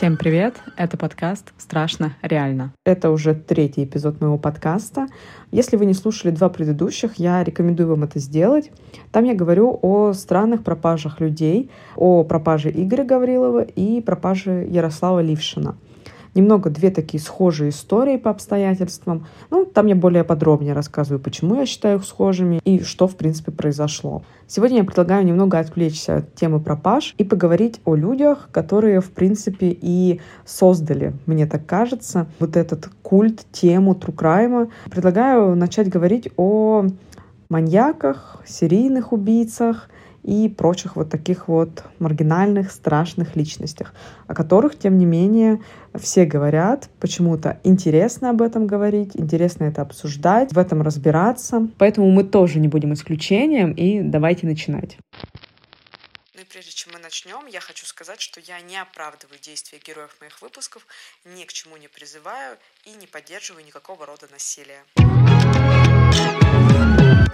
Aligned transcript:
Всем 0.00 0.16
привет! 0.16 0.54
Это 0.78 0.96
подкаст 0.96 1.52
«Страшно 1.58 2.16
реально». 2.22 2.72
Это 2.86 3.10
уже 3.10 3.34
третий 3.34 3.84
эпизод 3.84 4.18
моего 4.22 4.38
подкаста. 4.38 5.08
Если 5.52 5.76
вы 5.76 5.84
не 5.84 5.92
слушали 5.92 6.30
два 6.30 6.48
предыдущих, 6.48 7.16
я 7.16 7.44
рекомендую 7.44 7.90
вам 7.90 8.04
это 8.04 8.18
сделать. 8.18 8.70
Там 9.12 9.24
я 9.24 9.34
говорю 9.34 9.78
о 9.82 10.14
странных 10.14 10.64
пропажах 10.64 11.20
людей, 11.20 11.70
о 11.96 12.24
пропаже 12.24 12.70
Игоря 12.70 13.04
Гаврилова 13.04 13.60
и 13.60 14.00
пропаже 14.00 14.66
Ярослава 14.70 15.20
Лившина— 15.20 15.76
немного 16.34 16.70
две 16.70 16.90
такие 16.90 17.22
схожие 17.22 17.70
истории 17.70 18.16
по 18.16 18.30
обстоятельствам. 18.30 19.26
Ну, 19.50 19.64
там 19.64 19.86
я 19.86 19.94
более 19.94 20.24
подробнее 20.24 20.72
рассказываю, 20.72 21.20
почему 21.20 21.56
я 21.56 21.66
считаю 21.66 21.98
их 21.98 22.04
схожими 22.04 22.60
и 22.64 22.80
что, 22.82 23.08
в 23.08 23.16
принципе, 23.16 23.52
произошло. 23.52 24.22
Сегодня 24.46 24.78
я 24.78 24.84
предлагаю 24.84 25.24
немного 25.24 25.58
отвлечься 25.58 26.16
от 26.16 26.34
темы 26.34 26.60
пропаж 26.60 27.14
и 27.18 27.24
поговорить 27.24 27.80
о 27.84 27.94
людях, 27.94 28.48
которые, 28.52 29.00
в 29.00 29.10
принципе, 29.10 29.76
и 29.80 30.20
создали, 30.44 31.12
мне 31.26 31.46
так 31.46 31.66
кажется, 31.66 32.26
вот 32.38 32.56
этот 32.56 32.88
культ, 33.02 33.44
тему 33.52 33.94
трукрайма. 33.94 34.68
Предлагаю 34.90 35.54
начать 35.54 35.88
говорить 35.88 36.30
о 36.36 36.86
маньяках, 37.48 38.42
серийных 38.46 39.12
убийцах, 39.12 39.88
и 40.22 40.48
прочих 40.48 40.96
вот 40.96 41.10
таких 41.10 41.48
вот 41.48 41.84
маргинальных, 41.98 42.70
страшных 42.70 43.36
личностях, 43.36 43.94
о 44.26 44.34
которых, 44.34 44.78
тем 44.78 44.98
не 44.98 45.06
менее, 45.06 45.62
все 45.98 46.24
говорят, 46.24 46.88
почему-то 47.00 47.60
интересно 47.64 48.30
об 48.30 48.42
этом 48.42 48.66
говорить, 48.66 49.12
интересно 49.14 49.64
это 49.64 49.82
обсуждать, 49.82 50.52
в 50.52 50.58
этом 50.58 50.82
разбираться. 50.82 51.68
Поэтому 51.78 52.10
мы 52.10 52.24
тоже 52.24 52.60
не 52.60 52.68
будем 52.68 52.92
исключением, 52.92 53.72
и 53.72 54.00
давайте 54.00 54.46
начинать. 54.46 54.98
Ну 56.34 56.42
и 56.42 56.44
прежде 56.44 56.72
чем 56.72 56.92
мы 56.92 56.98
начнем, 57.00 57.46
я 57.46 57.60
хочу 57.60 57.86
сказать, 57.86 58.20
что 58.20 58.40
я 58.40 58.60
не 58.60 58.76
оправдываю 58.76 59.38
действия 59.40 59.78
героев 59.84 60.16
моих 60.20 60.40
выпусков, 60.42 60.86
ни 61.24 61.44
к 61.44 61.52
чему 61.52 61.76
не 61.76 61.88
призываю 61.88 62.56
и 62.84 62.90
не 62.92 63.06
поддерживаю 63.06 63.64
никакого 63.64 64.06
рода 64.06 64.26
насилия. 64.30 64.84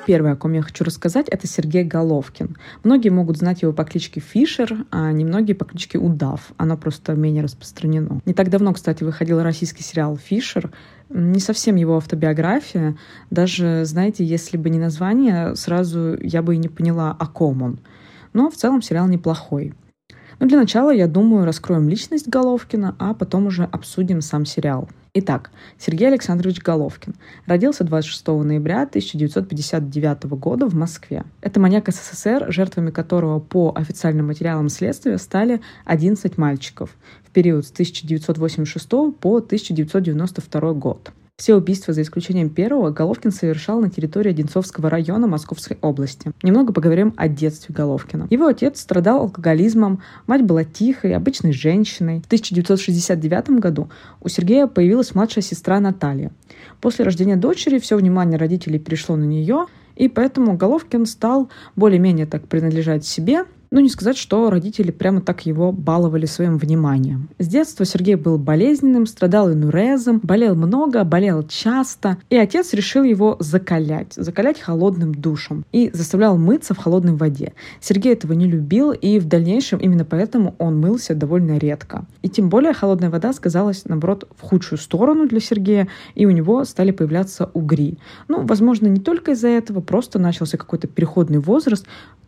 Первое, 0.05 0.33
о 0.33 0.37
ком 0.37 0.53
я 0.53 0.63
хочу 0.63 0.85
рассказать, 0.85 1.29
это 1.29 1.47
Сергей 1.47 1.85
Головкин. 1.85 2.57
Многие 2.85 3.09
могут 3.09 3.39
знать 3.39 3.63
его 3.63 3.73
по 3.73 3.85
кличке 3.85 4.21
Фишер, 4.21 4.85
а 4.91 5.11
немногие 5.13 5.55
по 5.55 5.65
кличке 5.65 5.99
Удав. 5.99 6.53
Оно 6.57 6.77
просто 6.77 7.15
менее 7.15 7.43
распространено. 7.43 8.21
Не 8.25 8.35
так 8.35 8.51
давно, 8.51 8.73
кстати, 8.73 9.03
выходил 9.05 9.43
российский 9.43 9.83
сериал 9.83 10.17
«Фишер», 10.17 10.71
не 11.09 11.39
совсем 11.39 11.77
его 11.77 11.97
автобиография. 11.97 12.97
Даже, 13.31 13.85
знаете, 13.85 14.25
если 14.25 14.57
бы 14.57 14.71
не 14.71 14.79
название, 14.79 15.55
сразу 15.55 16.19
я 16.21 16.43
бы 16.43 16.55
и 16.55 16.59
не 16.59 16.69
поняла, 16.69 17.17
о 17.19 17.27
ком 17.27 17.63
он. 17.63 17.79
Но 18.33 18.51
в 18.51 18.57
целом 18.57 18.83
сериал 18.83 19.07
неплохой. 19.07 19.75
Но 20.39 20.47
для 20.47 20.59
начала, 20.59 20.91
я 20.91 21.07
думаю, 21.07 21.47
раскроем 21.47 21.89
личность 21.89 22.29
Головкина, 22.29 22.97
а 22.99 23.15
потом 23.15 23.47
уже 23.47 23.65
обсудим 23.65 24.21
сам 24.21 24.45
сериал. 24.45 24.89
Итак, 25.19 25.51
Сергей 25.79 26.09
Александрович 26.09 26.61
Головкин 26.61 27.15
родился 27.47 27.85
26 27.85 28.27
ноября 28.27 28.83
1959 28.83 30.25
года 30.25 30.67
в 30.67 30.75
Москве. 30.75 31.25
Это 31.41 31.59
маньяк 31.59 31.89
СССР, 31.89 32.53
жертвами 32.53 32.91
которого 32.91 33.41
по 33.41 33.73
официальным 33.75 34.27
материалам 34.27 34.69
следствия 34.69 35.17
стали 35.17 35.63
11 35.87 36.37
мальчиков 36.37 36.95
в 37.25 37.31
период 37.31 37.65
с 37.65 37.71
1986 37.71 38.87
по 39.19 39.37
1992 39.39 40.73
год. 40.75 41.11
Все 41.39 41.55
убийства, 41.55 41.93
за 41.93 42.01
исключением 42.01 42.49
первого, 42.49 42.89
Головкин 42.89 43.31
совершал 43.31 43.79
на 43.83 43.91
территории 43.91 44.31
Одинцовского 44.31 44.89
района 44.89 45.27
Московской 45.27 45.77
области. 45.83 46.33
Немного 46.43 46.73
поговорим 46.73 47.13
о 47.19 47.29
детстве 47.29 47.75
Головкина. 47.75 48.27
Его 48.31 48.47
отец 48.47 48.81
страдал 48.81 49.21
алкоголизмом, 49.21 50.01
мать 50.27 50.41
была 50.41 50.65
тихой, 50.65 51.15
обычной 51.15 51.53
женщиной. 51.53 52.23
В 52.23 52.27
1969 52.27 53.51
году 53.61 53.91
у 54.23 54.31
Сергея 54.31 54.67
появилась 54.67 55.15
младшая 55.15 55.45
сестра 55.45 55.79
Наталья. 55.79 56.33
После 56.81 57.05
рождения 57.05 57.37
дочери 57.37 57.79
все 57.81 57.99
внимание 57.99 58.39
родителей 58.39 58.79
перешло 58.79 59.15
на 59.17 59.25
нее, 59.25 59.67
и 59.95 60.09
поэтому 60.09 60.57
Головкин 60.57 61.05
стал 61.05 61.51
более-менее 61.75 62.25
так 62.25 62.49
принадлежать 62.49 63.05
себе, 63.05 63.45
ну, 63.71 63.81
не 63.81 63.89
сказать, 63.89 64.17
что 64.17 64.51
родители 64.51 64.91
прямо 64.91 65.21
так 65.21 65.47
его 65.47 65.73
баловали 65.73 66.27
своим 66.27 66.59
вниманием. 66.59 67.29
С 67.39 67.49
детства 67.49 67.85
Сергей 67.85 68.15
был 68.15 68.39
болезненным, 68.39 69.07
страдал 69.07 69.53
инурезом, 69.53 70.21
болел 70.23 70.55
много, 70.55 71.05
болел 71.05 71.43
часто, 71.43 72.19
и 72.31 72.37
отец 72.37 72.73
решил 72.73 73.03
его 73.03 73.37
закалять, 73.41 74.13
закалять 74.15 74.61
холодным 74.61 75.15
душем 75.15 75.65
и 75.73 75.91
заставлял 75.93 76.37
мыться 76.37 76.75
в 76.75 76.79
холодной 76.79 77.15
воде. 77.15 77.53
Сергей 77.81 78.13
этого 78.13 78.33
не 78.33 78.47
любил, 78.47 78.93
и 78.93 79.19
в 79.19 79.27
дальнейшем 79.27 79.79
именно 79.81 80.05
поэтому 80.05 80.55
он 80.59 80.79
мылся 80.79 81.15
довольно 81.15 81.59
редко. 81.59 82.05
И 82.23 82.29
тем 82.29 82.49
более 82.49 82.73
холодная 82.73 83.11
вода 83.11 83.33
сказалась, 83.33 83.85
наоборот, 83.85 84.29
в 84.37 84.43
худшую 84.43 84.79
сторону 84.79 85.27
для 85.27 85.41
Сергея, 85.41 85.89
и 86.15 86.27
у 86.27 86.31
него 86.31 86.65
стали 86.65 86.91
появляться 86.91 87.51
угри. 87.55 87.99
Ну, 88.29 88.45
возможно, 88.47 88.87
не 88.87 89.01
только 89.01 89.33
из-за 89.33 89.49
этого, 89.49 89.81
просто 89.81 90.19
начался 90.19 90.57
какой-то 90.57 90.87
переходный 90.87 91.39
возраст, 91.39 91.87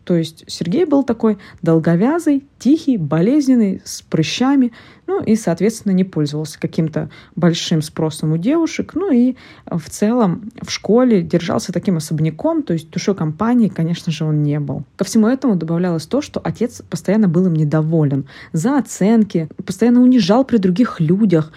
то 0.09 0.17
есть 0.17 0.45
Сергей 0.47 0.87
был 0.87 1.03
такой 1.03 1.28
долговязый, 1.61 2.45
тихий, 2.59 2.97
болезненный, 2.97 3.83
с 3.85 4.03
прыщами, 4.03 4.73
ну 5.07 5.23
и, 5.23 5.37
соответственно, 5.37 5.93
не 5.93 6.05
пользовался 6.05 6.61
каким-то 6.61 7.09
большим 7.35 7.83
спросом 7.83 8.33
у 8.33 8.37
девушек, 8.37 8.93
ну 8.95 9.11
и 9.11 9.37
в 9.67 9.89
целом 9.89 10.51
в 10.61 10.71
школе 10.71 11.23
держался 11.23 11.73
таким 11.73 11.97
особняком, 11.97 12.63
то 12.63 12.75
есть 12.75 12.91
душой 12.91 13.15
компании, 13.15 13.69
конечно 13.69 14.13
же, 14.13 14.25
он 14.25 14.43
не 14.43 14.61
был. 14.61 14.85
Ко 14.97 15.05
всему 15.05 15.29
этому 15.29 15.57
добавлялось 15.57 16.07
то, 16.07 16.21
что 16.21 16.41
отец 16.45 16.83
постоянно 16.91 17.27
был 17.27 17.47
им 17.47 17.55
недоволен 17.55 18.27
за 18.53 18.79
оценки, 18.79 19.49
постоянно 19.65 20.03
унижал 20.03 20.45
при 20.45 20.59
других 20.59 21.01
людях. 21.01 21.53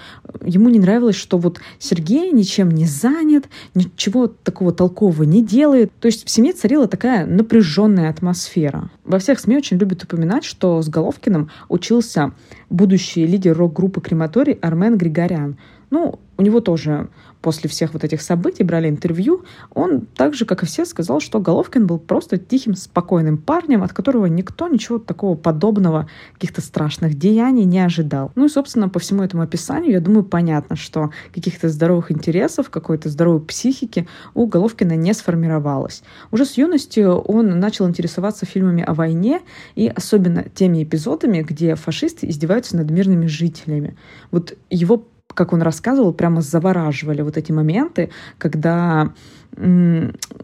Ему 0.46 0.70
не 0.70 0.80
нравилось, 0.80 1.18
что 1.18 1.38
вот 1.38 1.60
Сергей 1.78 2.32
ничем 2.32 2.72
не 2.72 2.86
занят, 2.86 3.50
ничего 3.76 4.28
такого 4.28 4.72
толкового 4.72 5.24
не 5.24 5.44
делает. 5.44 5.92
То 6.00 6.06
есть 6.06 6.26
в 6.26 6.30
семье 6.30 6.54
царила 6.54 6.88
такая 6.88 7.26
напряженная 7.26 8.10
атмосфера. 8.10 8.90
Во 9.04 9.20
всех 9.20 9.40
СМИ 9.40 9.58
очень 9.62 9.78
любят 9.78 10.04
упоминать, 10.04 10.44
что 10.44 10.82
с 10.82 10.90
Головкиным 10.90 11.52
учился 11.70 12.32
будущий 12.72 13.28
лидер 13.28 13.56
рок-группы 13.56 14.02
«Крематорий» 14.02 14.54
Армен 14.54 14.98
Григорян. 14.98 15.56
Ну, 15.92 16.20
у 16.38 16.42
него 16.42 16.62
тоже 16.62 17.10
после 17.42 17.70
всех 17.70 17.94
вот 17.94 18.04
этих 18.04 18.22
событий 18.22 18.64
брали 18.64 18.90
интервью, 18.90 19.44
он 19.74 20.02
так 20.02 20.34
же, 20.34 20.46
как 20.46 20.64
и 20.64 20.66
все, 20.66 20.86
сказал, 20.86 21.20
что 21.20 21.40
Головкин 21.40 21.88
был 21.88 22.00
просто 22.00 22.38
тихим, 22.38 22.76
спокойным 22.76 23.38
парнем, 23.38 23.84
от 23.84 23.94
которого 23.94 24.28
никто 24.28 24.68
ничего 24.68 25.00
такого 25.00 25.36
подобного, 25.36 26.08
каких-то 26.34 26.62
страшных 26.62 27.16
деяний 27.16 27.66
не 27.66 27.80
ожидал. 27.80 28.32
Ну 28.36 28.46
и, 28.46 28.50
собственно, 28.50 28.90
по 28.90 29.00
всему 29.00 29.24
этому 29.24 29.44
описанию, 29.44 29.92
я 29.92 30.00
думаю, 30.00 30.24
понятно, 30.24 30.76
что 30.76 31.12
каких-то 31.34 31.70
здоровых 31.70 32.12
интересов, 32.12 32.70
какой-то 32.70 33.10
здоровой 33.10 33.42
психики 33.42 34.08
у 34.34 34.46
Головкина 34.46 34.96
не 34.96 35.14
сформировалось. 35.14 36.04
Уже 36.32 36.46
с 36.46 36.58
юности 36.58 37.00
он 37.00 37.60
начал 37.60 37.88
интересоваться 37.88 38.46
фильмами 38.46 38.84
о 38.84 38.94
войне 38.94 39.42
и 39.76 39.88
особенно 39.88 40.44
теми 40.44 40.84
эпизодами, 40.84 41.42
где 41.42 41.76
фашисты 41.76 42.30
издеваются 42.30 42.78
над 42.78 42.90
мирными 42.92 43.26
жителями. 43.26 43.96
Вот 44.32 44.56
его 44.70 45.08
как 45.34 45.54
он 45.54 45.62
рассказывал, 45.62 46.14
прямо 46.14 46.42
завораживали 46.42 47.22
вот 47.22 47.38
эти 47.38 47.52
моменты, 47.52 48.10
когда 48.38 49.14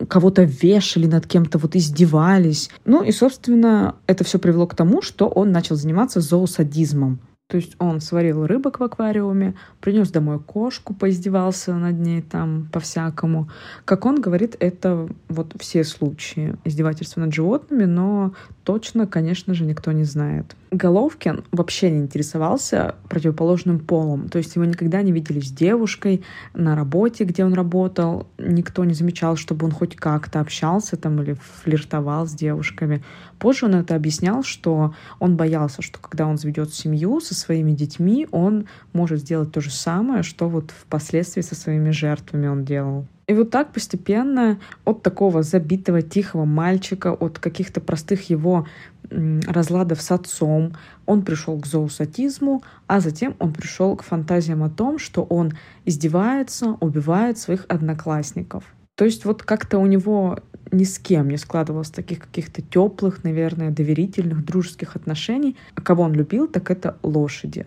кого-то 0.09 0.44
вешали, 0.44 1.08
над 1.08 1.28
кем-то 1.28 1.58
вот 1.58 1.75
издевались. 1.75 2.70
Ну 2.86 3.03
и, 3.03 3.12
собственно, 3.12 3.96
это 4.06 4.24
все 4.24 4.38
привело 4.38 4.68
к 4.68 4.75
тому, 4.75 5.02
что 5.02 5.28
он 5.28 5.52
начал 5.52 5.75
заниматься 5.75 6.20
зоосадизмом. 6.20 7.20
То 7.50 7.56
есть 7.56 7.78
он 7.80 8.02
сварил 8.02 8.46
рыбок 8.46 8.81
в 8.81 8.84
аквариуме, 8.84 9.56
принес 9.80 10.12
домой 10.12 10.38
кошку, 10.38 10.94
поиздевался 10.94 11.74
над 11.75 11.97
ней 11.97 12.22
там 12.22 12.68
по-всякому. 12.74 13.50
Как 13.85 14.06
он 14.06 14.19
говорит, 14.19 14.58
это 14.59 15.07
вот 15.30 15.56
все 15.57 15.86
случаи 15.86 16.57
издевательства 16.66 17.22
над 17.22 17.33
животными, 17.33 17.86
но 17.86 18.33
точно, 18.66 19.07
конечно 19.07 19.54
же, 19.54 19.63
никто 19.63 19.94
не 19.94 20.04
знает. 20.04 20.57
Головкин 20.72 21.45
вообще 21.54 21.89
не 21.89 22.00
интересовался 22.00 22.95
противоположным 23.07 23.80
полом, 23.80 24.27
то 24.27 24.39
есть 24.39 24.54
его 24.57 24.66
никогда 24.66 25.01
не 25.01 25.13
видели 25.13 25.39
с 25.39 25.50
девушкой 25.50 26.25
на 26.54 26.75
работе, 26.75 27.24
где 27.24 27.45
он 27.45 27.54
работал, 27.54 28.27
никто 28.38 28.83
не 28.83 28.94
замечал, 28.94 29.38
чтобы 29.38 29.68
он 29.68 29.72
хоть 29.72 29.95
как-то 29.95 30.42
общался 30.42 30.98
там 30.98 31.22
или 31.22 31.38
флиртовал 31.63 32.27
с 32.27 32.33
девушками. 32.33 33.01
Позже 33.39 33.66
он 33.66 33.75
это 33.75 33.95
объяснял, 33.95 34.44
что 34.44 34.94
он 35.19 35.38
боялся, 35.38 35.81
что 35.81 36.00
когда 36.00 36.25
он 36.28 36.38
заведет 36.38 36.74
семью 36.74 37.19
со 37.19 37.36
своими 37.36 37.72
детьми, 37.72 38.28
он 38.31 38.68
может 38.94 39.19
сделать 39.19 39.51
то 39.51 39.62
же 39.62 39.72
самое, 39.72 40.24
что 40.24 40.50
вот 40.50 40.72
впоследствии 40.72 41.42
со 41.42 41.56
своими 41.56 41.92
жертвами 41.92 42.48
он 42.48 42.66
делал. 42.66 43.06
И 43.28 43.34
вот 43.34 43.51
так 43.51 43.74
постепенно 43.74 44.57
от 44.86 45.04
такого 45.04 45.44
забитого, 45.44 46.01
тихого 46.01 46.45
мальчика, 46.45 47.13
от 47.13 47.39
каких-то 47.39 47.81
простых 47.81 48.30
его 48.30 48.66
разладов 49.10 50.01
с 50.01 50.12
отцом, 50.12 50.74
он 51.06 51.22
пришел 51.22 51.60
к 51.60 51.66
зоосатизму, 51.66 52.63
а 52.88 53.00
затем 53.00 53.36
он 53.39 53.54
пришел 53.54 53.95
к 53.95 54.04
фантазиям 54.04 54.63
о 54.63 54.69
том, 54.69 54.98
что 54.98 55.24
он 55.24 55.54
издевается, 55.86 56.78
убивает 56.80 57.38
своих 57.38 57.66
одноклассников. 57.68 58.63
То 58.95 59.06
есть 59.06 59.25
вот 59.25 59.44
как-то 59.44 59.78
у 59.78 59.86
него 59.86 60.39
ни 60.72 60.84
с 60.84 61.00
кем 61.00 61.30
не 61.30 61.38
складывалось 61.38 61.90
таких 61.90 62.19
каких-то 62.19 62.62
теплых, 62.62 63.24
наверное, 63.24 63.72
доверительных, 63.72 64.46
дружеских 64.46 64.96
отношений. 64.96 65.56
А 65.75 65.81
кого 65.81 66.04
он 66.04 66.14
любил, 66.14 66.48
так 66.48 66.72
это 66.72 66.98
лошади. 67.04 67.66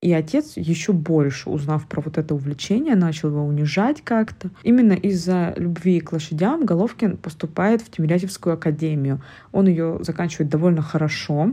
И 0.00 0.14
отец 0.14 0.56
еще 0.56 0.94
больше, 0.94 1.50
узнав 1.50 1.86
про 1.86 2.00
вот 2.00 2.16
это 2.16 2.34
увлечение, 2.34 2.94
начал 2.94 3.28
его 3.28 3.44
унижать 3.44 4.00
как-то. 4.02 4.50
Именно 4.62 4.94
из-за 4.94 5.52
любви 5.58 6.00
к 6.00 6.12
лошадям 6.12 6.64
Головкин 6.64 7.18
поступает 7.18 7.82
в 7.82 7.90
Тимирязевскую 7.90 8.54
академию. 8.54 9.20
Он 9.52 9.66
ее 9.66 9.98
заканчивает 10.00 10.50
довольно 10.50 10.80
хорошо 10.80 11.52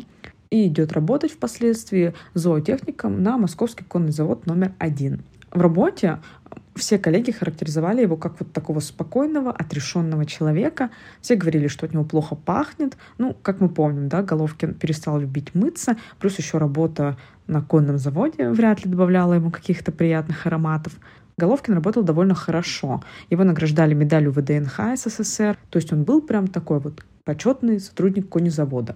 и 0.50 0.68
идет 0.68 0.94
работать 0.94 1.34
впоследствии 1.34 2.14
зоотехником 2.36 3.22
на 3.22 3.38
Московский 3.38 3.84
конный 3.84 4.14
завод 4.14 4.46
номер 4.46 4.72
один. 4.78 5.24
В 5.52 5.60
работе 5.60 6.20
все 6.78 6.98
коллеги 6.98 7.32
характеризовали 7.32 8.02
его 8.02 8.16
как 8.16 8.40
вот 8.40 8.54
такого 8.54 8.80
спокойного, 8.80 9.52
отрешенного 9.52 10.26
человека. 10.26 10.90
Все 11.22 11.36
говорили, 11.36 11.68
что 11.68 11.86
от 11.86 11.94
него 11.94 12.06
плохо 12.06 12.36
пахнет. 12.36 12.98
Ну, 13.18 13.36
как 13.42 13.60
мы 13.60 13.70
помним, 13.70 14.08
да, 14.08 14.24
Головкин 14.24 14.76
перестал 14.76 15.20
любить 15.20 15.54
мыться, 15.56 15.98
плюс 16.20 16.38
еще 16.38 16.58
работа 16.58 17.18
на 17.48 17.62
конном 17.62 17.98
заводе 17.98 18.50
вряд 18.50 18.86
ли 18.86 18.92
добавляла 18.92 19.34
ему 19.34 19.52
каких-то 19.52 19.92
приятных 19.92 20.46
ароматов. 20.46 20.94
Головкин 21.38 21.76
работал 21.76 22.04
довольно 22.04 22.34
хорошо. 22.34 23.04
Его 23.30 23.44
награждали 23.44 23.94
медалью 23.94 24.32
ВДНХ 24.32 24.98
СССР. 24.98 25.58
То 25.70 25.78
есть 25.78 25.94
он 25.94 26.04
был 26.04 26.22
прям 26.22 26.48
такой 26.48 26.80
вот 26.80 27.06
почетный 27.26 27.80
сотрудник 27.80 28.28
конезавода. 28.30 28.96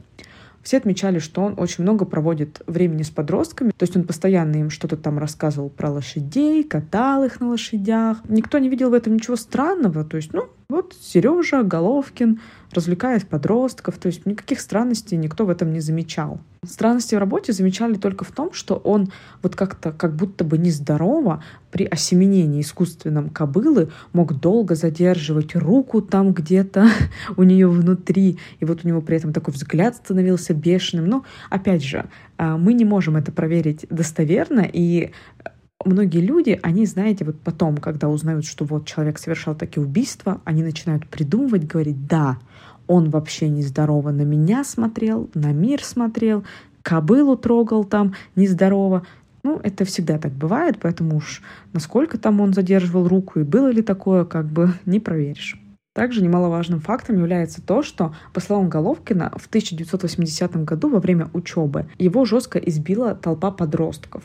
Все 0.64 0.78
отмечали, 0.78 1.20
что 1.20 1.42
он 1.42 1.56
очень 1.58 1.84
много 1.84 2.06
проводит 2.06 2.62
времени 2.68 3.04
с 3.04 3.10
подростками, 3.10 3.72
то 3.72 3.84
есть 3.84 3.96
он 3.96 4.04
постоянно 4.04 4.58
им 4.58 4.70
что-то 4.70 4.98
там 4.98 5.18
рассказывал 5.18 5.70
про 5.70 5.90
лошадей, 5.90 6.64
катал 6.64 7.24
их 7.24 7.40
на 7.40 7.50
лошадях. 7.50 8.20
Никто 8.28 8.60
не 8.60 8.70
видел 8.70 8.90
в 8.92 8.94
этом 8.94 9.16
ничего 9.16 9.36
странного, 9.36 10.04
то 10.04 10.18
есть, 10.18 10.34
ну, 10.34 10.50
вот 10.72 10.96
Сережа 11.00 11.64
Головкин 11.64 12.40
развлекает 12.72 13.28
подростков, 13.28 13.98
то 13.98 14.08
есть 14.08 14.26
никаких 14.26 14.62
странностей 14.62 15.18
никто 15.18 15.46
в 15.46 15.50
этом 15.50 15.74
не 15.74 15.82
замечал. 15.82 16.40
Странности 16.66 17.16
в 17.16 17.18
работе 17.18 17.54
замечали 17.54 17.96
только 17.96 18.24
в 18.24 18.32
том, 18.32 18.54
что 18.54 18.76
он 18.76 19.12
вот 19.44 19.56
как-то 19.56 19.92
как 19.92 20.16
будто 20.16 20.44
бы 20.44 20.58
нездорово 20.58 21.44
при 21.72 21.86
осеменении 21.86 22.62
искусственном 22.62 23.30
кобылы 23.30 23.90
мог 24.14 24.40
долго 24.40 24.76
задерживать 24.76 25.56
руку 25.56 26.02
там 26.02 26.34
где-то 26.34 26.88
у 27.38 27.44
нее 27.44 27.68
внутри, 27.68 28.38
и 28.60 28.66
вот 28.66 28.86
у 28.86 28.88
него 28.88 29.02
при 29.02 29.18
этом 29.18 29.34
такой 29.34 29.54
взгляд 29.54 29.96
становился 29.96 30.54
бешеным. 30.54 31.08
Но 31.08 31.26
опять 31.50 31.84
же, 31.84 32.06
а, 32.38 32.58
мы 32.58 32.74
не 32.74 32.86
можем 32.86 33.18
это 33.18 33.32
проверить 33.32 33.86
достоверно, 33.90 34.62
и 34.72 35.12
многие 35.86 36.20
люди, 36.20 36.60
они, 36.64 36.86
знаете, 36.86 37.26
вот 37.26 37.40
потом, 37.40 37.78
когда 37.78 38.10
узнают, 38.10 38.46
что 38.46 38.66
вот 38.66 38.86
человек 38.86 39.20
совершал 39.20 39.56
такие 39.56 39.84
убийства, 39.84 40.42
они 40.44 40.64
начинают 40.64 41.08
придумывать, 41.08 41.68
говорить, 41.68 42.08
да, 42.08 42.38
он 42.88 43.10
вообще 43.10 43.48
нездорово 43.48 44.12
на 44.12 44.24
меня 44.24 44.64
смотрел, 44.64 45.30
на 45.34 45.54
мир 45.54 45.84
смотрел, 45.84 46.44
кобылу 46.82 47.38
трогал 47.38 47.84
там 47.84 48.16
нездорово. 48.36 49.06
Ну, 49.44 49.60
это 49.64 49.86
всегда 49.86 50.18
так 50.18 50.34
бывает, 50.34 50.78
поэтому 50.82 51.18
уж 51.18 51.42
насколько 51.74 52.18
там 52.18 52.42
он 52.42 52.54
задерживал 52.54 53.08
руку 53.08 53.40
и 53.40 53.44
было 53.44 53.70
ли 53.70 53.82
такое, 53.82 54.26
как 54.26 54.48
бы 54.48 54.74
не 54.86 55.00
проверишь. 55.00 55.61
Также 55.94 56.24
немаловажным 56.24 56.80
фактом 56.80 57.18
является 57.18 57.62
то, 57.62 57.84
что, 57.84 58.16
по 58.34 58.40
словам 58.40 58.70
Головкина, 58.70 59.34
в 59.36 59.48
1980 59.48 60.64
году 60.64 60.88
во 60.88 61.00
время 61.00 61.30
учебы 61.34 61.90
его 62.00 62.24
жестко 62.24 62.60
избила 62.60 63.14
толпа 63.14 63.52
подростков. 63.52 64.24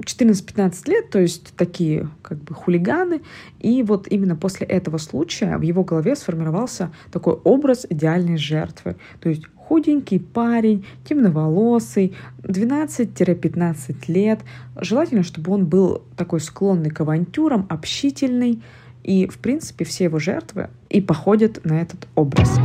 14-15 0.00 0.90
лет, 0.90 1.10
то 1.10 1.20
есть 1.20 1.54
такие 1.56 2.10
как 2.22 2.38
бы 2.38 2.52
хулиганы. 2.52 3.22
И 3.60 3.84
вот 3.84 4.08
именно 4.08 4.34
после 4.34 4.66
этого 4.66 4.98
случая 4.98 5.56
в 5.56 5.62
его 5.62 5.84
голове 5.84 6.16
сформировался 6.16 6.92
такой 7.12 7.34
образ 7.34 7.86
идеальной 7.88 8.36
жертвы. 8.36 8.96
То 9.20 9.28
есть 9.28 9.44
худенький 9.54 10.18
парень, 10.18 10.84
темноволосый, 11.08 12.16
12-15 12.42 13.94
лет. 14.08 14.40
Желательно, 14.80 15.22
чтобы 15.22 15.52
он 15.52 15.66
был 15.66 16.02
такой 16.16 16.40
склонный 16.40 16.90
к 16.90 17.00
авантюрам, 17.00 17.66
общительный, 17.70 18.62
и, 19.04 19.28
в 19.28 19.38
принципе, 19.38 19.84
все 19.84 20.04
его 20.04 20.18
жертвы 20.18 20.70
и 20.88 21.00
походят 21.00 21.64
на 21.64 21.80
этот 21.80 22.08
образ. 22.16 22.58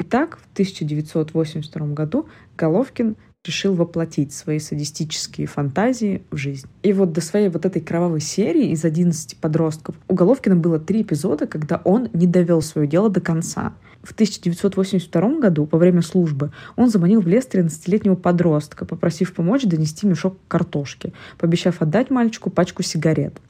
Итак, 0.00 0.38
в 0.38 0.52
1982 0.52 1.86
году 1.88 2.28
Головкин 2.56 3.16
решил 3.46 3.74
воплотить 3.74 4.32
свои 4.32 4.58
садистические 4.58 5.46
фантазии 5.46 6.22
в 6.30 6.36
жизнь. 6.36 6.66
И 6.82 6.92
вот 6.92 7.12
до 7.12 7.20
своей 7.20 7.48
вот 7.48 7.64
этой 7.64 7.80
кровавой 7.80 8.20
серии 8.20 8.70
из 8.70 8.84
11 8.84 9.36
подростков 9.38 9.94
у 10.08 10.14
Головкина 10.14 10.56
было 10.56 10.78
три 10.78 11.02
эпизода, 11.02 11.46
когда 11.46 11.80
он 11.84 12.08
не 12.12 12.26
довел 12.26 12.60
свое 12.62 12.88
дело 12.88 13.08
до 13.08 13.20
конца. 13.20 13.74
В 14.02 14.12
1982 14.12 15.38
году, 15.40 15.68
во 15.70 15.78
время 15.78 16.02
службы, 16.02 16.52
он 16.76 16.90
заманил 16.90 17.20
в 17.20 17.26
лес 17.26 17.48
13-летнего 17.50 18.14
подростка, 18.14 18.84
попросив 18.84 19.34
помочь 19.34 19.64
донести 19.64 20.06
мешок 20.06 20.36
картошки, 20.46 21.12
пообещав 21.38 21.82
отдать 21.82 22.10
мальчику 22.10 22.50
пачку 22.50 22.82
сигарет. 22.82 23.40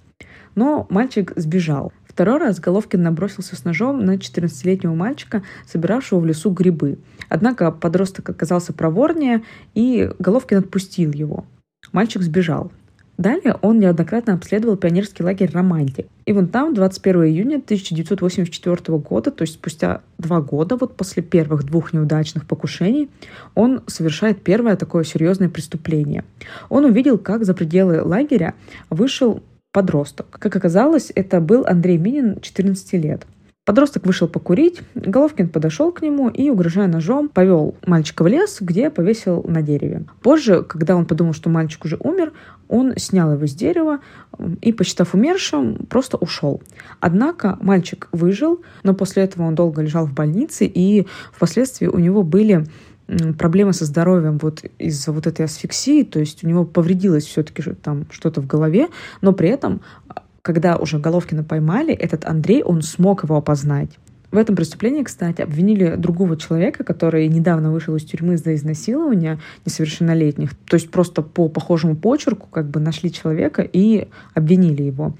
Но 0.56 0.86
мальчик 0.90 1.32
сбежал. 1.36 1.92
Второй 2.08 2.38
раз 2.38 2.58
Головкин 2.58 3.02
набросился 3.02 3.56
с 3.56 3.64
ножом 3.64 4.04
на 4.04 4.16
14-летнего 4.16 4.94
мальчика, 4.94 5.42
собиравшего 5.70 6.18
в 6.18 6.26
лесу 6.26 6.50
грибы. 6.50 6.98
Однако 7.28 7.70
подросток 7.70 8.30
оказался 8.30 8.72
проворнее, 8.72 9.42
и 9.74 10.10
Головкин 10.18 10.58
отпустил 10.58 11.12
его. 11.12 11.44
Мальчик 11.92 12.22
сбежал. 12.22 12.72
Далее 13.18 13.56
он 13.62 13.78
неоднократно 13.78 14.34
обследовал 14.34 14.76
пионерский 14.76 15.22
лагерь 15.22 15.50
«Романтик». 15.52 16.06
И 16.26 16.32
вон 16.32 16.48
там, 16.48 16.74
21 16.74 17.24
июня 17.24 17.56
1984 17.56 18.98
года, 18.98 19.30
то 19.30 19.42
есть 19.42 19.54
спустя 19.54 20.02
два 20.18 20.40
года 20.40 20.76
вот 20.76 20.96
после 20.96 21.22
первых 21.22 21.64
двух 21.64 21.94
неудачных 21.94 22.46
покушений, 22.46 23.08
он 23.54 23.82
совершает 23.86 24.42
первое 24.42 24.76
такое 24.76 25.04
серьезное 25.04 25.48
преступление. 25.48 26.24
Он 26.68 26.84
увидел, 26.84 27.16
как 27.16 27.44
за 27.44 27.54
пределы 27.54 28.02
лагеря 28.02 28.54
вышел 28.90 29.42
подросток. 29.76 30.26
Как 30.30 30.56
оказалось, 30.56 31.12
это 31.14 31.38
был 31.38 31.66
Андрей 31.66 31.98
Минин, 31.98 32.40
14 32.40 32.94
лет. 32.94 33.26
Подросток 33.66 34.06
вышел 34.06 34.26
покурить, 34.26 34.80
Головкин 34.94 35.50
подошел 35.50 35.92
к 35.92 36.00
нему 36.00 36.30
и, 36.30 36.48
угрожая 36.48 36.86
ножом, 36.86 37.28
повел 37.28 37.74
мальчика 37.84 38.22
в 38.22 38.26
лес, 38.26 38.56
где 38.60 38.88
повесил 38.88 39.44
на 39.46 39.60
дереве. 39.60 40.06
Позже, 40.22 40.62
когда 40.62 40.96
он 40.96 41.04
подумал, 41.04 41.34
что 41.34 41.50
мальчик 41.50 41.84
уже 41.84 41.98
умер, 42.00 42.32
он 42.68 42.94
снял 42.96 43.34
его 43.34 43.46
с 43.46 43.54
дерева 43.54 43.98
и, 44.62 44.72
посчитав 44.72 45.12
умершим, 45.12 45.84
просто 45.90 46.16
ушел. 46.16 46.62
Однако 47.00 47.58
мальчик 47.60 48.08
выжил, 48.12 48.62
но 48.82 48.94
после 48.94 49.24
этого 49.24 49.44
он 49.44 49.54
долго 49.54 49.82
лежал 49.82 50.06
в 50.06 50.14
больнице, 50.14 50.64
и 50.64 51.06
впоследствии 51.34 51.86
у 51.86 51.98
него 51.98 52.22
были 52.22 52.64
проблемы 53.38 53.72
со 53.72 53.84
здоровьем 53.84 54.38
вот 54.38 54.64
из-за 54.78 55.12
вот 55.12 55.26
этой 55.26 55.44
асфиксии, 55.44 56.02
то 56.02 56.18
есть 56.18 56.44
у 56.44 56.48
него 56.48 56.64
повредилось 56.64 57.24
все-таки 57.24 57.62
там 57.74 58.06
что-то 58.10 58.40
в 58.40 58.46
голове, 58.46 58.88
но 59.20 59.32
при 59.32 59.48
этом, 59.48 59.80
когда 60.42 60.76
уже 60.76 60.98
Головкина 60.98 61.44
поймали, 61.44 61.94
этот 61.94 62.24
Андрей, 62.24 62.62
он 62.62 62.82
смог 62.82 63.24
его 63.24 63.36
опознать. 63.36 63.90
В 64.32 64.38
этом 64.38 64.56
преступлении, 64.56 65.04
кстати, 65.04 65.40
обвинили 65.40 65.94
другого 65.94 66.36
человека, 66.36 66.82
который 66.82 67.28
недавно 67.28 67.70
вышел 67.70 67.94
из 67.94 68.04
тюрьмы 68.04 68.36
за 68.36 68.54
изнасилование 68.56 69.38
несовершеннолетних. 69.64 70.54
То 70.68 70.74
есть 70.74 70.90
просто 70.90 71.22
по 71.22 71.48
похожему 71.48 71.94
почерку 71.96 72.48
как 72.50 72.68
бы 72.68 72.80
нашли 72.80 73.12
человека 73.12 73.62
и 73.62 74.08
обвинили 74.34 74.82
его. 74.82 75.16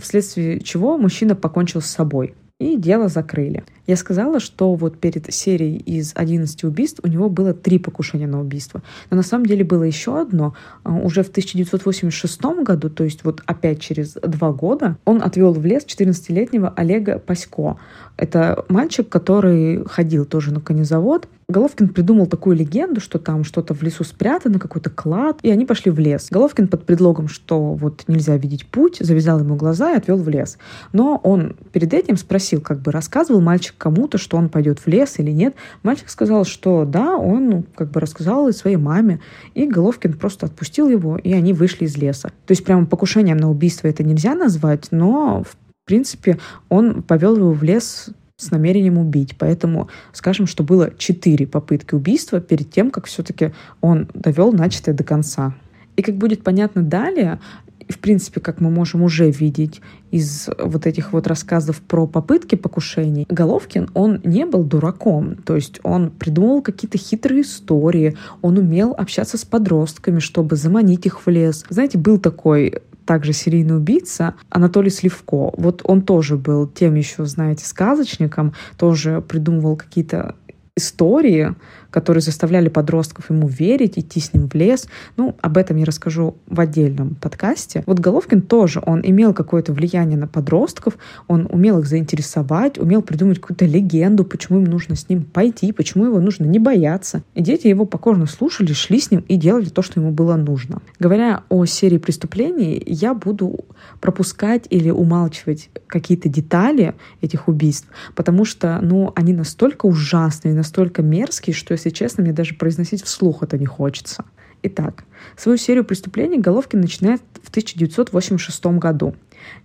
Вследствие 0.00 0.60
чего 0.60 0.98
мужчина 0.98 1.34
покончил 1.34 1.80
с 1.80 1.86
собой. 1.86 2.34
И 2.60 2.76
дело 2.76 3.08
закрыли. 3.08 3.64
Я 3.88 3.96
сказала, 3.96 4.38
что 4.38 4.74
вот 4.74 4.98
перед 4.98 5.32
серией 5.32 5.78
из 5.78 6.12
11 6.14 6.62
убийств 6.64 7.00
у 7.02 7.08
него 7.08 7.30
было 7.30 7.54
три 7.54 7.78
покушения 7.78 8.26
на 8.26 8.38
убийство. 8.38 8.82
Но 9.08 9.16
на 9.16 9.22
самом 9.22 9.46
деле 9.46 9.64
было 9.64 9.82
еще 9.82 10.20
одно. 10.20 10.52
А, 10.84 10.94
уже 10.94 11.22
в 11.22 11.30
1986 11.30 12.40
году, 12.62 12.90
то 12.90 13.02
есть 13.02 13.24
вот 13.24 13.42
опять 13.46 13.80
через 13.80 14.12
два 14.12 14.52
года, 14.52 14.98
он 15.06 15.22
отвел 15.22 15.54
в 15.54 15.64
лес 15.64 15.86
14-летнего 15.86 16.68
Олега 16.76 17.18
Пасько. 17.18 17.78
Это 18.18 18.66
мальчик, 18.68 19.08
который 19.08 19.82
ходил 19.86 20.26
тоже 20.26 20.52
на 20.52 20.60
конезавод. 20.60 21.26
Головкин 21.48 21.88
придумал 21.88 22.26
такую 22.26 22.56
легенду, 22.56 23.00
что 23.00 23.18
там 23.18 23.42
что-то 23.42 23.72
в 23.72 23.82
лесу 23.82 24.04
спрятано, 24.04 24.58
какой-то 24.58 24.90
клад, 24.90 25.38
и 25.42 25.50
они 25.50 25.64
пошли 25.64 25.90
в 25.90 25.98
лес. 25.98 26.28
Головкин 26.30 26.68
под 26.68 26.84
предлогом, 26.84 27.28
что 27.28 27.72
вот 27.72 28.04
нельзя 28.06 28.36
видеть 28.36 28.66
путь, 28.66 28.98
завязал 29.00 29.38
ему 29.38 29.56
глаза 29.56 29.92
и 29.92 29.96
отвел 29.96 30.18
в 30.18 30.28
лес. 30.28 30.58
Но 30.92 31.18
он 31.22 31.56
перед 31.72 31.94
этим 31.94 32.18
спросил, 32.18 32.60
как 32.60 32.80
бы 32.80 32.92
рассказывал 32.92 33.40
мальчик 33.40 33.77
кому-то, 33.78 34.18
что 34.18 34.36
он 34.36 34.48
пойдет 34.48 34.80
в 34.80 34.86
лес 34.86 35.18
или 35.18 35.30
нет. 35.30 35.54
Мальчик 35.82 36.10
сказал, 36.10 36.44
что 36.44 36.84
да, 36.84 37.16
он 37.16 37.48
ну, 37.48 37.64
как 37.74 37.90
бы 37.90 38.00
рассказал 38.00 38.48
и 38.48 38.52
своей 38.52 38.76
маме. 38.76 39.20
И 39.54 39.66
Головкин 39.66 40.14
просто 40.14 40.46
отпустил 40.46 40.88
его, 40.88 41.16
и 41.16 41.32
они 41.32 41.52
вышли 41.52 41.84
из 41.86 41.96
леса. 41.96 42.28
То 42.46 42.52
есть 42.52 42.64
прямо 42.64 42.86
покушением 42.86 43.38
на 43.38 43.50
убийство 43.50 43.88
это 43.88 44.02
нельзя 44.02 44.34
назвать, 44.34 44.88
но 44.90 45.44
в 45.44 45.56
принципе 45.86 46.38
он 46.68 47.02
повел 47.02 47.36
его 47.36 47.52
в 47.52 47.62
лес 47.62 48.10
с 48.36 48.50
намерением 48.50 48.98
убить. 48.98 49.36
Поэтому 49.38 49.88
скажем, 50.12 50.46
что 50.46 50.62
было 50.62 50.92
четыре 50.96 51.46
попытки 51.46 51.94
убийства 51.94 52.40
перед 52.40 52.70
тем, 52.70 52.90
как 52.90 53.06
все-таки 53.06 53.52
он 53.80 54.08
довел 54.14 54.52
начатое 54.52 54.94
до 54.94 55.04
конца. 55.04 55.54
И 55.96 56.02
как 56.02 56.16
будет 56.16 56.44
понятно 56.44 56.82
далее, 56.82 57.40
в 57.88 57.98
принципе, 57.98 58.40
как 58.40 58.60
мы 58.60 58.70
можем 58.70 59.02
уже 59.02 59.30
видеть 59.30 59.80
из 60.10 60.48
вот 60.58 60.86
этих 60.86 61.12
вот 61.12 61.26
рассказов 61.26 61.80
про 61.80 62.06
попытки 62.06 62.54
покушений, 62.54 63.26
Головкин, 63.28 63.90
он 63.94 64.20
не 64.24 64.46
был 64.46 64.64
дураком. 64.64 65.36
То 65.36 65.56
есть 65.56 65.80
он 65.82 66.10
придумывал 66.10 66.62
какие-то 66.62 66.98
хитрые 66.98 67.42
истории, 67.42 68.16
он 68.42 68.58
умел 68.58 68.94
общаться 68.96 69.38
с 69.38 69.44
подростками, 69.44 70.18
чтобы 70.18 70.56
заманить 70.56 71.06
их 71.06 71.24
в 71.26 71.30
лес. 71.30 71.64
Знаете, 71.68 71.98
был 71.98 72.18
такой 72.18 72.82
также 73.04 73.32
серийный 73.32 73.78
убийца 73.78 74.34
Анатолий 74.50 74.90
Сливко. 74.90 75.50
Вот 75.56 75.80
он 75.84 76.02
тоже 76.02 76.36
был 76.36 76.66
тем 76.66 76.94
еще, 76.94 77.24
знаете, 77.24 77.64
сказочником, 77.64 78.52
тоже 78.76 79.22
придумывал 79.26 79.76
какие-то 79.76 80.34
истории, 80.76 81.54
которые 81.90 82.20
заставляли 82.20 82.68
подростков 82.68 83.30
ему 83.30 83.48
верить, 83.48 83.98
идти 83.98 84.20
с 84.20 84.32
ним 84.32 84.48
в 84.48 84.54
лес. 84.54 84.88
Ну, 85.16 85.36
об 85.40 85.56
этом 85.56 85.76
я 85.76 85.84
расскажу 85.84 86.36
в 86.46 86.60
отдельном 86.60 87.14
подкасте. 87.14 87.82
Вот 87.86 87.98
Головкин 87.98 88.42
тоже, 88.42 88.82
он 88.84 89.00
имел 89.04 89.32
какое-то 89.32 89.72
влияние 89.72 90.18
на 90.18 90.26
подростков, 90.26 90.98
он 91.26 91.48
умел 91.50 91.78
их 91.78 91.86
заинтересовать, 91.86 92.78
умел 92.78 93.02
придумать 93.02 93.40
какую-то 93.40 93.64
легенду, 93.64 94.24
почему 94.24 94.58
им 94.58 94.64
нужно 94.64 94.96
с 94.96 95.08
ним 95.08 95.24
пойти, 95.24 95.72
почему 95.72 96.06
его 96.06 96.20
нужно 96.20 96.44
не 96.44 96.58
бояться. 96.58 97.22
И 97.34 97.42
дети 97.42 97.66
его 97.66 97.84
покорно 97.84 98.26
слушали, 98.26 98.72
шли 98.72 99.00
с 99.00 99.10
ним 99.10 99.24
и 99.28 99.36
делали 99.36 99.68
то, 99.68 99.82
что 99.82 100.00
ему 100.00 100.10
было 100.10 100.36
нужно. 100.36 100.82
Говоря 100.98 101.42
о 101.48 101.64
серии 101.64 101.98
преступлений, 101.98 102.82
я 102.86 103.14
буду 103.14 103.64
пропускать 104.00 104.66
или 104.70 104.90
умалчивать 104.90 105.70
какие-то 105.86 106.28
детали 106.28 106.94
этих 107.22 107.48
убийств, 107.48 107.88
потому 108.14 108.44
что, 108.44 108.78
ну, 108.82 109.12
они 109.14 109.32
настолько 109.32 109.86
ужасные, 109.86 110.54
настолько 110.54 111.02
мерзкие, 111.02 111.54
что 111.54 111.77
если 111.78 111.90
честно, 111.90 112.24
мне 112.24 112.32
даже 112.32 112.54
произносить 112.54 113.04
вслух 113.04 113.42
это 113.42 113.56
не 113.56 113.66
хочется. 113.66 114.24
Итак, 114.64 115.04
свою 115.36 115.56
серию 115.56 115.84
преступлений 115.84 116.38
Головкин 116.38 116.80
начинает 116.80 117.22
в 117.40 117.50
1986 117.50 118.66
году. 118.78 119.14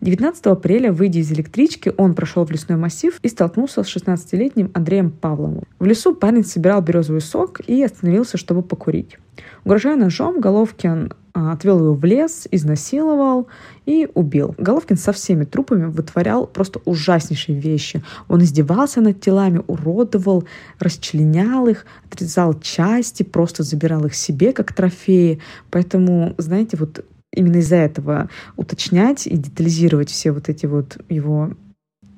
19 0.01 0.45
апреля, 0.47 0.91
выйдя 0.91 1.19
из 1.19 1.31
электрички, 1.31 1.93
он 1.97 2.13
прошел 2.13 2.45
в 2.45 2.51
лесной 2.51 2.77
массив 2.77 3.19
и 3.21 3.27
столкнулся 3.27 3.83
с 3.83 3.95
16-летним 3.95 4.71
Андреем 4.73 5.11
Павловым. 5.11 5.63
В 5.79 5.85
лесу 5.85 6.15
парень 6.15 6.45
собирал 6.45 6.81
березовый 6.81 7.21
сок 7.21 7.61
и 7.67 7.83
остановился, 7.83 8.37
чтобы 8.37 8.61
покурить. 8.61 9.17
Угрожая 9.65 9.95
ножом, 9.95 10.39
Головкин 10.39 11.13
а, 11.35 11.53
отвел 11.53 11.79
его 11.79 11.93
в 11.95 12.05
лес, 12.05 12.47
изнасиловал 12.51 13.47
и 13.87 14.07
убил. 14.13 14.53
Головкин 14.59 14.97
со 14.97 15.11
всеми 15.13 15.45
трупами 15.45 15.85
вытворял 15.85 16.45
просто 16.45 16.79
ужаснейшие 16.85 17.59
вещи. 17.59 18.03
Он 18.27 18.43
издевался 18.43 19.01
над 19.01 19.19
телами, 19.19 19.63
уродовал, 19.65 20.43
расчленял 20.77 21.67
их, 21.67 21.87
отрезал 22.11 22.59
части, 22.59 23.23
просто 23.23 23.63
забирал 23.63 24.05
их 24.05 24.13
себе 24.13 24.53
как 24.53 24.73
трофеи. 24.73 25.39
Поэтому, 25.71 26.35
знаете, 26.37 26.77
вот 26.77 27.03
именно 27.33 27.57
из-за 27.57 27.77
этого 27.77 28.29
уточнять 28.55 29.27
и 29.27 29.35
детализировать 29.35 30.09
все 30.09 30.31
вот 30.31 30.49
эти 30.49 30.65
вот 30.65 30.97
его 31.09 31.51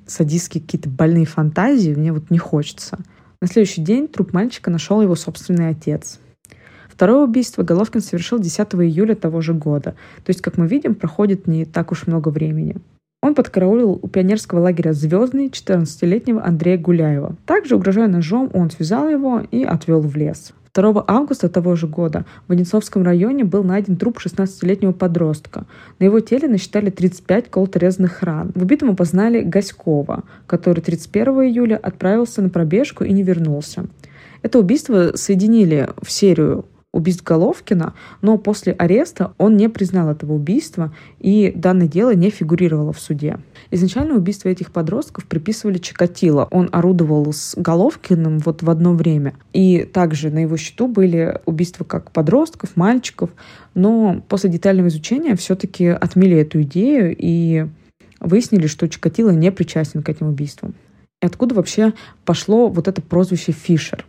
садистские 0.06 0.62
какие-то 0.62 0.88
больные 0.88 1.26
фантазии 1.26 1.92
мне 1.92 2.12
вот 2.12 2.30
не 2.30 2.38
хочется. 2.38 2.98
На 3.40 3.48
следующий 3.48 3.82
день 3.82 4.08
труп 4.08 4.32
мальчика 4.32 4.70
нашел 4.70 5.02
его 5.02 5.14
собственный 5.14 5.68
отец. 5.68 6.20
Второе 6.88 7.24
убийство 7.24 7.62
Головкин 7.62 8.00
совершил 8.00 8.38
10 8.38 8.58
июля 8.76 9.14
того 9.14 9.42
же 9.42 9.52
года. 9.52 9.96
То 10.24 10.30
есть, 10.30 10.40
как 10.40 10.56
мы 10.56 10.66
видим, 10.66 10.94
проходит 10.94 11.46
не 11.46 11.66
так 11.66 11.92
уж 11.92 12.06
много 12.06 12.30
времени. 12.30 12.76
Он 13.22 13.34
подкараулил 13.34 13.98
у 14.00 14.08
пионерского 14.08 14.60
лагеря 14.60 14.92
«Звездный» 14.92 15.48
14-летнего 15.48 16.42
Андрея 16.42 16.78
Гуляева. 16.78 17.36
Также, 17.44 17.76
угрожая 17.76 18.08
ножом, 18.08 18.50
он 18.54 18.70
связал 18.70 19.08
его 19.08 19.40
и 19.50 19.64
отвел 19.64 20.00
в 20.00 20.16
лес. 20.16 20.52
2 20.76 21.04
августа 21.06 21.48
того 21.48 21.74
же 21.74 21.86
года 21.86 22.26
в 22.48 22.52
Одинцовском 22.52 23.02
районе 23.02 23.44
был 23.44 23.64
найден 23.64 23.96
труп 23.96 24.18
16-летнего 24.18 24.92
подростка. 24.92 25.64
На 25.98 26.04
его 26.04 26.20
теле 26.20 26.48
насчитали 26.48 26.90
35 26.90 27.50
колоторезанных 27.50 28.22
ран. 28.22 28.52
В 28.54 28.62
убитом 28.62 28.90
опознали 28.90 29.42
Гаськова, 29.42 30.24
который 30.46 30.80
31 30.80 31.28
июля 31.44 31.76
отправился 31.76 32.42
на 32.42 32.50
пробежку 32.50 33.04
и 33.04 33.12
не 33.12 33.22
вернулся. 33.22 33.86
Это 34.42 34.58
убийство 34.58 35.12
соединили 35.14 35.88
в 36.02 36.10
серию 36.10 36.66
убийств 36.96 37.22
Головкина, 37.22 37.94
но 38.22 38.38
после 38.38 38.72
ареста 38.72 39.32
он 39.38 39.56
не 39.56 39.68
признал 39.68 40.08
этого 40.08 40.32
убийства, 40.32 40.92
и 41.20 41.52
данное 41.54 41.86
дело 41.86 42.14
не 42.14 42.30
фигурировало 42.30 42.92
в 42.92 42.98
суде. 42.98 43.38
Изначально 43.70 44.14
убийство 44.14 44.48
этих 44.48 44.72
подростков 44.72 45.26
приписывали 45.26 45.78
Чикатило. 45.78 46.48
Он 46.50 46.68
орудовал 46.72 47.32
с 47.32 47.54
Головкиным 47.56 48.38
вот 48.38 48.62
в 48.62 48.70
одно 48.70 48.94
время. 48.94 49.34
И 49.52 49.84
также 49.84 50.30
на 50.30 50.38
его 50.38 50.56
счету 50.56 50.88
были 50.88 51.40
убийства 51.44 51.84
как 51.84 52.10
подростков, 52.12 52.76
мальчиков. 52.76 53.30
Но 53.74 54.22
после 54.28 54.50
детального 54.50 54.88
изучения 54.88 55.36
все-таки 55.36 55.86
отмели 55.86 56.38
эту 56.38 56.62
идею 56.62 57.14
и 57.18 57.66
выяснили, 58.20 58.66
что 58.66 58.88
Чикатило 58.88 59.30
не 59.30 59.52
причастен 59.52 60.02
к 60.02 60.08
этим 60.08 60.28
убийствам. 60.28 60.74
И 61.22 61.26
откуда 61.26 61.54
вообще 61.54 61.92
пошло 62.24 62.68
вот 62.68 62.88
это 62.88 63.02
прозвище 63.02 63.52
Фишер? 63.52 64.04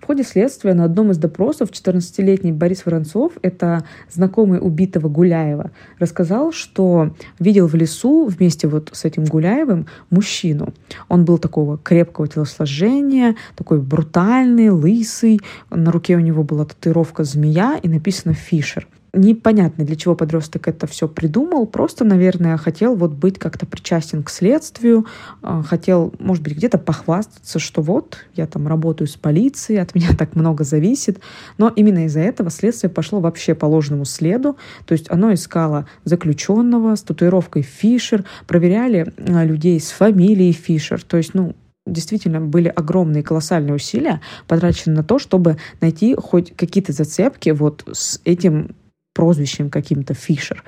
В 0.00 0.06
ходе 0.06 0.22
следствия 0.22 0.74
на 0.74 0.84
одном 0.84 1.10
из 1.10 1.18
допросов 1.18 1.70
14-летний 1.70 2.52
Борис 2.52 2.84
Воронцов, 2.86 3.32
это 3.42 3.84
знакомый 4.10 4.58
убитого 4.60 5.08
Гуляева, 5.08 5.70
рассказал, 5.98 6.52
что 6.52 7.14
видел 7.38 7.66
в 7.66 7.74
лесу 7.74 8.26
вместе 8.26 8.68
вот 8.68 8.90
с 8.92 9.04
этим 9.04 9.24
Гуляевым 9.24 9.86
мужчину. 10.10 10.72
Он 11.08 11.24
был 11.24 11.38
такого 11.38 11.78
крепкого 11.78 12.28
телосложения, 12.28 13.36
такой 13.54 13.80
брутальный, 13.80 14.70
лысый. 14.70 15.40
На 15.70 15.90
руке 15.90 16.16
у 16.16 16.20
него 16.20 16.42
была 16.42 16.64
татуировка 16.64 17.24
змея 17.24 17.78
и 17.82 17.88
написано 17.88 18.34
«Фишер» 18.34 18.86
непонятно, 19.16 19.84
для 19.84 19.96
чего 19.96 20.14
подросток 20.14 20.68
это 20.68 20.86
все 20.86 21.08
придумал. 21.08 21.66
Просто, 21.66 22.04
наверное, 22.04 22.56
хотел 22.56 22.94
вот 22.94 23.12
быть 23.12 23.38
как-то 23.38 23.66
причастен 23.66 24.22
к 24.22 24.30
следствию, 24.30 25.06
а, 25.42 25.62
хотел, 25.62 26.12
может 26.18 26.42
быть, 26.42 26.56
где-то 26.56 26.78
похвастаться, 26.78 27.58
что 27.58 27.82
вот, 27.82 28.18
я 28.34 28.46
там 28.46 28.68
работаю 28.68 29.08
с 29.08 29.16
полицией, 29.16 29.80
от 29.80 29.94
меня 29.94 30.08
так 30.18 30.36
много 30.36 30.64
зависит. 30.64 31.20
Но 31.58 31.68
именно 31.68 32.04
из-за 32.06 32.20
этого 32.20 32.50
следствие 32.50 32.90
пошло 32.90 33.20
вообще 33.20 33.54
по 33.54 33.66
ложному 33.66 34.04
следу. 34.04 34.56
То 34.86 34.92
есть 34.92 35.10
оно 35.10 35.32
искало 35.32 35.86
заключенного 36.04 36.94
с 36.94 37.02
татуировкой 37.02 37.62
Фишер, 37.62 38.24
проверяли 38.46 39.12
а, 39.18 39.44
людей 39.44 39.80
с 39.80 39.90
фамилией 39.90 40.52
Фишер. 40.52 41.02
То 41.02 41.16
есть, 41.16 41.34
ну, 41.34 41.54
действительно 41.86 42.40
были 42.40 42.68
огромные 42.68 43.22
колоссальные 43.22 43.74
усилия 43.74 44.20
потрачены 44.48 44.96
на 44.96 45.04
то, 45.04 45.18
чтобы 45.18 45.56
найти 45.80 46.14
хоть 46.14 46.54
какие-то 46.56 46.92
зацепки 46.92 47.50
вот 47.50 47.84
с 47.92 48.20
этим 48.24 48.74
прозвищем 49.16 49.70
каким-то 49.70 50.12
Фишер. 50.12 50.62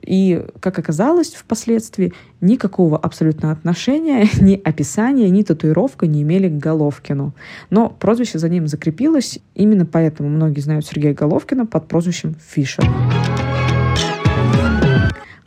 И, 0.00 0.44
как 0.60 0.78
оказалось 0.78 1.34
впоследствии, 1.34 2.14
никакого 2.40 2.96
абсолютно 2.96 3.52
отношения, 3.52 4.26
ни 4.40 4.60
описания, 4.64 5.28
ни 5.28 5.42
татуировка 5.42 6.06
не 6.06 6.22
имели 6.22 6.48
к 6.48 6.52
Головкину. 6.52 7.34
Но 7.68 7.90
прозвище 7.90 8.38
за 8.38 8.48
ним 8.48 8.66
закрепилось, 8.66 9.38
именно 9.54 9.84
поэтому 9.84 10.30
многие 10.30 10.60
знают 10.60 10.86
Сергея 10.86 11.14
Головкина 11.14 11.66
под 11.66 11.86
прозвищем 11.86 12.34
Фишер. 12.48 12.84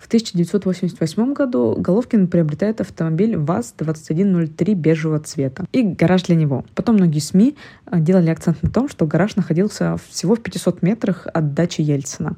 В 0.05 0.07
1988 0.07 1.33
году 1.33 1.75
Головкин 1.79 2.27
приобретает 2.27 2.79
автомобиль 2.79 3.35
ВАЗ-2103 3.37 4.75
бежевого 4.75 5.19
цвета 5.19 5.65
и 5.71 5.81
гараж 5.81 6.21
для 6.21 6.35
него. 6.35 6.63
Потом 6.75 6.97
многие 6.97 7.17
СМИ 7.17 7.55
э, 7.87 7.99
делали 8.01 8.29
акцент 8.29 8.61
на 8.61 8.69
том, 8.69 8.87
что 8.87 9.07
гараж 9.07 9.35
находился 9.35 9.97
всего 10.07 10.35
в 10.35 10.41
500 10.41 10.83
метрах 10.83 11.25
от 11.33 11.55
дачи 11.55 11.81
Ельцина. 11.81 12.35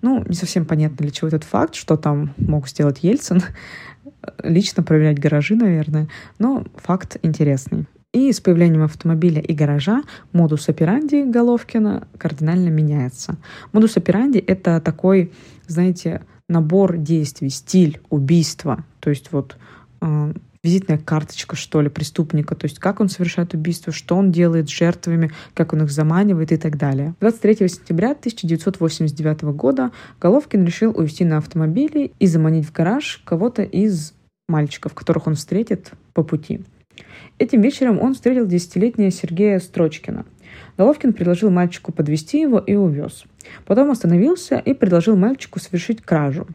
Ну, 0.00 0.24
не 0.28 0.36
совсем 0.36 0.64
понятно, 0.64 0.98
для 0.98 1.10
чего 1.10 1.26
этот 1.26 1.42
факт, 1.42 1.74
что 1.74 1.96
там 1.96 2.34
мог 2.36 2.68
сделать 2.68 3.02
Ельцин. 3.02 3.42
Лично 4.44 4.84
проверять 4.84 5.18
гаражи, 5.18 5.56
наверное. 5.56 6.06
Но 6.38 6.66
факт 6.76 7.16
интересный. 7.22 7.86
И 8.12 8.32
с 8.32 8.40
появлением 8.40 8.84
автомобиля 8.84 9.40
и 9.42 9.54
гаража 9.54 10.04
модус 10.32 10.68
операнди 10.68 11.28
Головкина 11.28 12.06
кардинально 12.16 12.68
меняется. 12.68 13.38
Модус 13.72 13.96
операнди— 13.96 14.38
это 14.46 14.80
такой, 14.80 15.32
знаете, 15.66 16.22
набор 16.48 16.96
действий, 16.96 17.50
стиль 17.50 18.00
убийства, 18.10 18.84
то 19.00 19.10
есть 19.10 19.32
вот 19.32 19.56
э, 20.00 20.32
визитная 20.62 20.98
карточка, 20.98 21.56
что 21.56 21.80
ли, 21.80 21.88
преступника, 21.88 22.54
то 22.54 22.64
есть 22.64 22.78
как 22.78 23.00
он 23.00 23.08
совершает 23.08 23.54
убийство, 23.54 23.92
что 23.92 24.16
он 24.16 24.32
делает 24.32 24.68
с 24.68 24.72
жертвами, 24.72 25.30
как 25.54 25.72
он 25.72 25.82
их 25.82 25.90
заманивает 25.90 26.52
и 26.52 26.56
так 26.56 26.76
далее. 26.76 27.14
23 27.20 27.68
сентября 27.68 28.12
1989 28.12 29.42
года 29.42 29.92
Головкин 30.20 30.64
решил 30.64 30.96
увезти 30.96 31.24
на 31.24 31.38
автомобиле 31.38 32.12
и 32.18 32.26
заманить 32.26 32.66
в 32.66 32.72
гараж 32.72 33.22
кого-то 33.24 33.62
из 33.62 34.14
мальчиков, 34.48 34.94
которых 34.94 35.26
он 35.26 35.34
встретит 35.34 35.92
по 36.14 36.22
пути. 36.22 36.62
Этим 37.38 37.60
вечером 37.60 38.00
он 38.00 38.14
встретил 38.14 38.46
десятилетнего 38.46 39.10
Сергея 39.10 39.60
Строчкина– 39.60 40.24
Головкин 40.76 41.12
предложил 41.12 41.50
мальчику 41.50 41.92
подвести 41.92 42.40
его 42.40 42.58
и 42.58 42.74
увез. 42.74 43.24
Потом 43.66 43.90
остановился 43.90 44.58
и 44.58 44.74
предложил 44.74 45.16
мальчику 45.16 45.58
совершить 45.58 46.02
кражу. 46.02 46.46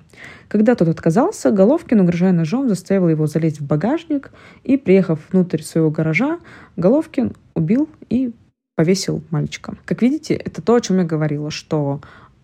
Когда 0.47 0.75
тот 0.75 0.87
отказался, 0.87 1.51
Головкин, 1.51 2.01
угрожая 2.01 2.31
ножом, 2.31 2.69
заставил 2.69 3.09
его 3.09 3.27
залезть 3.27 3.59
в 3.59 3.65
багажник 3.65 4.31
и, 4.63 4.77
приехав 4.77 5.19
внутрь 5.31 5.61
своего 5.61 5.89
гаража, 5.89 6.39
Головкин 6.77 7.33
убил 7.55 7.89
и 8.09 8.33
повесил 8.75 9.21
мальчика. 9.29 9.75
Как 9.85 10.01
видите, 10.01 10.33
это 10.33 10.61
то, 10.61 10.75
о 10.75 10.81
чем 10.81 10.97
я 10.97 11.03
говорила, 11.03 11.51
что 11.51 12.01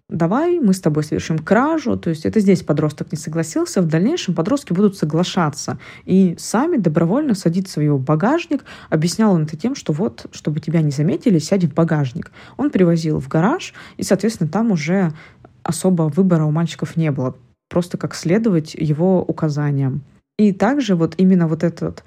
давай 0.09 0.59
мы 0.59 0.73
с 0.73 0.81
тобой 0.81 1.03
совершим 1.03 1.39
кражу. 1.39 1.97
То 1.97 2.09
есть 2.09 2.25
это 2.25 2.39
здесь 2.39 2.63
подросток 2.63 3.11
не 3.11 3.17
согласился, 3.17 3.81
в 3.81 3.87
дальнейшем 3.87 4.33
подростки 4.33 4.73
будут 4.73 4.97
соглашаться 4.97 5.77
и 6.05 6.35
сами 6.37 6.77
добровольно 6.77 7.35
садиться 7.35 7.79
в 7.79 7.83
его 7.83 7.97
багажник. 7.97 8.65
Объяснял 8.89 9.33
он 9.33 9.43
это 9.43 9.55
тем, 9.55 9.75
что 9.75 9.93
вот, 9.93 10.25
чтобы 10.31 10.59
тебя 10.59 10.81
не 10.81 10.91
заметили, 10.91 11.39
сядь 11.39 11.63
в 11.63 11.73
багажник. 11.73 12.31
Он 12.57 12.71
привозил 12.71 13.19
в 13.19 13.27
гараж, 13.27 13.73
и, 13.97 14.03
соответственно, 14.03 14.49
там 14.49 14.71
уже 14.71 15.13
особо 15.63 16.03
выбора 16.03 16.45
у 16.45 16.51
мальчиков 16.51 16.97
не 16.97 17.11
было. 17.11 17.35
Просто 17.69 17.97
как 17.97 18.15
следовать 18.15 18.73
его 18.73 19.21
указаниям. 19.21 20.01
И 20.39 20.53
также 20.53 20.95
вот 20.95 21.15
именно 21.17 21.47
вот 21.47 21.63
этот 21.63 22.03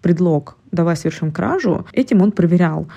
предлог 0.00 0.56
«давай 0.70 0.96
совершим 0.96 1.32
кражу», 1.32 1.84
этим 1.92 2.22
он 2.22 2.32
проверял, 2.32 2.88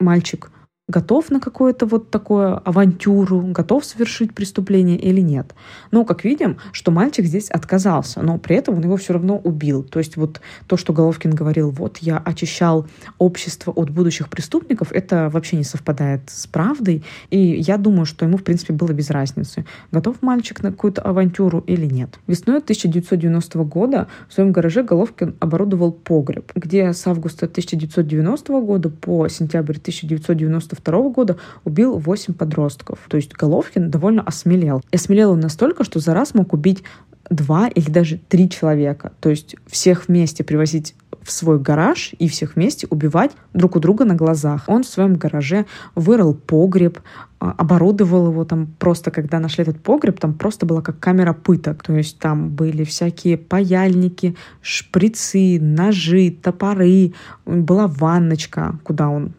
мальчик 0.00 0.50
готов 0.88 1.30
на 1.30 1.38
какую-то 1.38 1.86
вот 1.86 2.10
такую 2.10 2.66
авантюру, 2.66 3.42
готов 3.42 3.84
совершить 3.84 4.34
преступление 4.34 4.98
или 4.98 5.20
нет. 5.20 5.54
Но, 5.90 6.04
как 6.04 6.24
видим, 6.24 6.56
что 6.72 6.90
мальчик 6.90 7.26
здесь 7.26 7.50
отказался, 7.50 8.22
но 8.22 8.38
при 8.38 8.56
этом 8.56 8.76
он 8.76 8.82
его 8.82 8.96
все 8.96 9.12
равно 9.12 9.38
убил. 9.38 9.82
То 9.82 9.98
есть 9.98 10.16
вот 10.16 10.40
то, 10.66 10.76
что 10.78 10.92
Головкин 10.94 11.32
говорил, 11.32 11.70
вот 11.70 11.98
я 11.98 12.16
очищал 12.18 12.86
общество 13.18 13.70
от 13.70 13.90
будущих 13.90 14.30
преступников, 14.30 14.90
это 14.92 15.28
вообще 15.30 15.56
не 15.56 15.64
совпадает 15.64 16.22
с 16.28 16.46
правдой. 16.46 17.04
И 17.28 17.38
я 17.38 17.76
думаю, 17.76 18.06
что 18.06 18.24
ему, 18.24 18.38
в 18.38 18.44
принципе, 18.44 18.72
было 18.72 18.92
без 18.92 19.10
разницы, 19.10 19.66
готов 19.92 20.22
мальчик 20.22 20.62
на 20.62 20.70
какую-то 20.70 21.02
авантюру 21.02 21.60
или 21.60 21.86
нет. 21.86 22.18
Весной 22.26 22.58
1990 22.58 23.58
года 23.64 24.08
в 24.28 24.34
своем 24.34 24.52
гараже 24.52 24.82
Головкин 24.82 25.36
оборудовал 25.38 25.92
погреб, 25.92 26.50
где 26.54 26.94
с 26.94 27.06
августа 27.06 27.44
1990 27.44 28.60
года 28.60 28.88
по 28.88 29.28
сентябрь 29.28 29.76
1990 29.76 30.77
1992 30.80 31.10
года 31.10 31.36
убил 31.64 31.98
8 31.98 32.34
подростков. 32.34 32.98
То 33.08 33.16
есть 33.16 33.32
Головкин 33.32 33.90
довольно 33.90 34.22
осмелел. 34.22 34.82
И 34.90 34.96
осмелел 34.96 35.32
он 35.32 35.40
настолько, 35.40 35.84
что 35.84 36.00
за 36.00 36.14
раз 36.14 36.34
мог 36.34 36.52
убить 36.52 36.82
два 37.30 37.68
или 37.68 37.90
даже 37.90 38.18
три 38.28 38.48
человека. 38.48 39.12
То 39.20 39.30
есть 39.30 39.56
всех 39.66 40.08
вместе 40.08 40.44
привозить 40.44 40.94
в 41.22 41.32
свой 41.32 41.58
гараж 41.58 42.14
и 42.18 42.28
всех 42.28 42.56
вместе 42.56 42.86
убивать 42.88 43.32
друг 43.52 43.76
у 43.76 43.80
друга 43.80 44.04
на 44.04 44.14
глазах. 44.14 44.64
Он 44.66 44.82
в 44.82 44.86
своем 44.86 45.14
гараже 45.14 45.66
вырыл 45.94 46.32
погреб, 46.32 47.00
а, 47.38 47.54
оборудовал 47.58 48.28
его 48.28 48.44
там 48.44 48.66
просто, 48.78 49.10
когда 49.10 49.38
нашли 49.38 49.62
этот 49.62 49.82
погреб, 49.82 50.18
там 50.18 50.32
просто 50.32 50.64
была 50.64 50.80
как 50.80 50.98
камера 50.98 51.34
пыток. 51.34 51.82
То 51.82 51.94
есть 51.94 52.18
там 52.18 52.48
были 52.48 52.84
всякие 52.84 53.36
паяльники, 53.36 54.36
шприцы, 54.62 55.58
ножи, 55.60 56.30
топоры. 56.30 57.12
Была 57.44 57.88
ванночка, 57.88 58.78
куда 58.82 59.10
он 59.10 59.34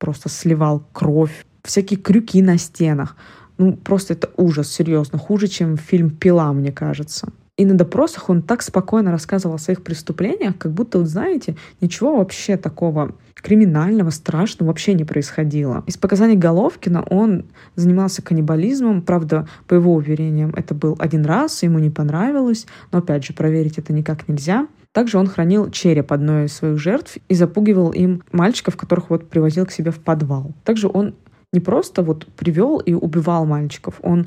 просто 0.00 0.28
сливал 0.28 0.82
кровь, 0.92 1.46
всякие 1.62 2.00
крюки 2.00 2.42
на 2.42 2.58
стенах. 2.58 3.16
Ну, 3.58 3.74
просто 3.74 4.14
это 4.14 4.30
ужас, 4.36 4.72
серьезно. 4.72 5.18
Хуже, 5.18 5.46
чем 5.46 5.76
фильм 5.76 6.10
«Пила», 6.10 6.52
мне 6.52 6.72
кажется. 6.72 7.28
И 7.58 7.66
на 7.66 7.74
допросах 7.74 8.30
он 8.30 8.40
так 8.40 8.62
спокойно 8.62 9.10
рассказывал 9.10 9.56
о 9.56 9.58
своих 9.58 9.82
преступлениях, 9.82 10.56
как 10.56 10.72
будто, 10.72 10.98
вот 10.98 11.08
знаете, 11.08 11.56
ничего 11.82 12.16
вообще 12.16 12.56
такого 12.56 13.12
криминального, 13.34 14.08
страшного 14.08 14.68
вообще 14.68 14.94
не 14.94 15.04
происходило. 15.04 15.84
Из 15.86 15.98
показаний 15.98 16.36
Головкина 16.36 17.02
он 17.02 17.44
занимался 17.76 18.22
каннибализмом. 18.22 19.02
Правда, 19.02 19.46
по 19.66 19.74
его 19.74 19.94
уверениям, 19.94 20.54
это 20.56 20.74
был 20.74 20.96
один 20.98 21.26
раз, 21.26 21.62
ему 21.62 21.78
не 21.78 21.90
понравилось. 21.90 22.66
Но, 22.92 23.00
опять 23.00 23.26
же, 23.26 23.34
проверить 23.34 23.76
это 23.76 23.92
никак 23.92 24.26
нельзя. 24.26 24.66
Также 24.92 25.18
он 25.18 25.26
хранил 25.26 25.70
череп 25.70 26.12
одной 26.12 26.46
из 26.46 26.54
своих 26.54 26.78
жертв 26.78 27.18
и 27.28 27.34
запугивал 27.34 27.92
им 27.92 28.22
мальчиков, 28.32 28.76
которых 28.76 29.10
вот 29.10 29.28
привозил 29.28 29.66
к 29.66 29.72
себе 29.72 29.90
в 29.90 30.00
подвал. 30.00 30.52
Также 30.64 30.88
он 30.88 31.14
не 31.52 31.60
просто 31.60 32.02
вот 32.02 32.26
привел 32.26 32.78
и 32.78 32.92
убивал 32.92 33.44
мальчиков, 33.46 34.00
он 34.02 34.26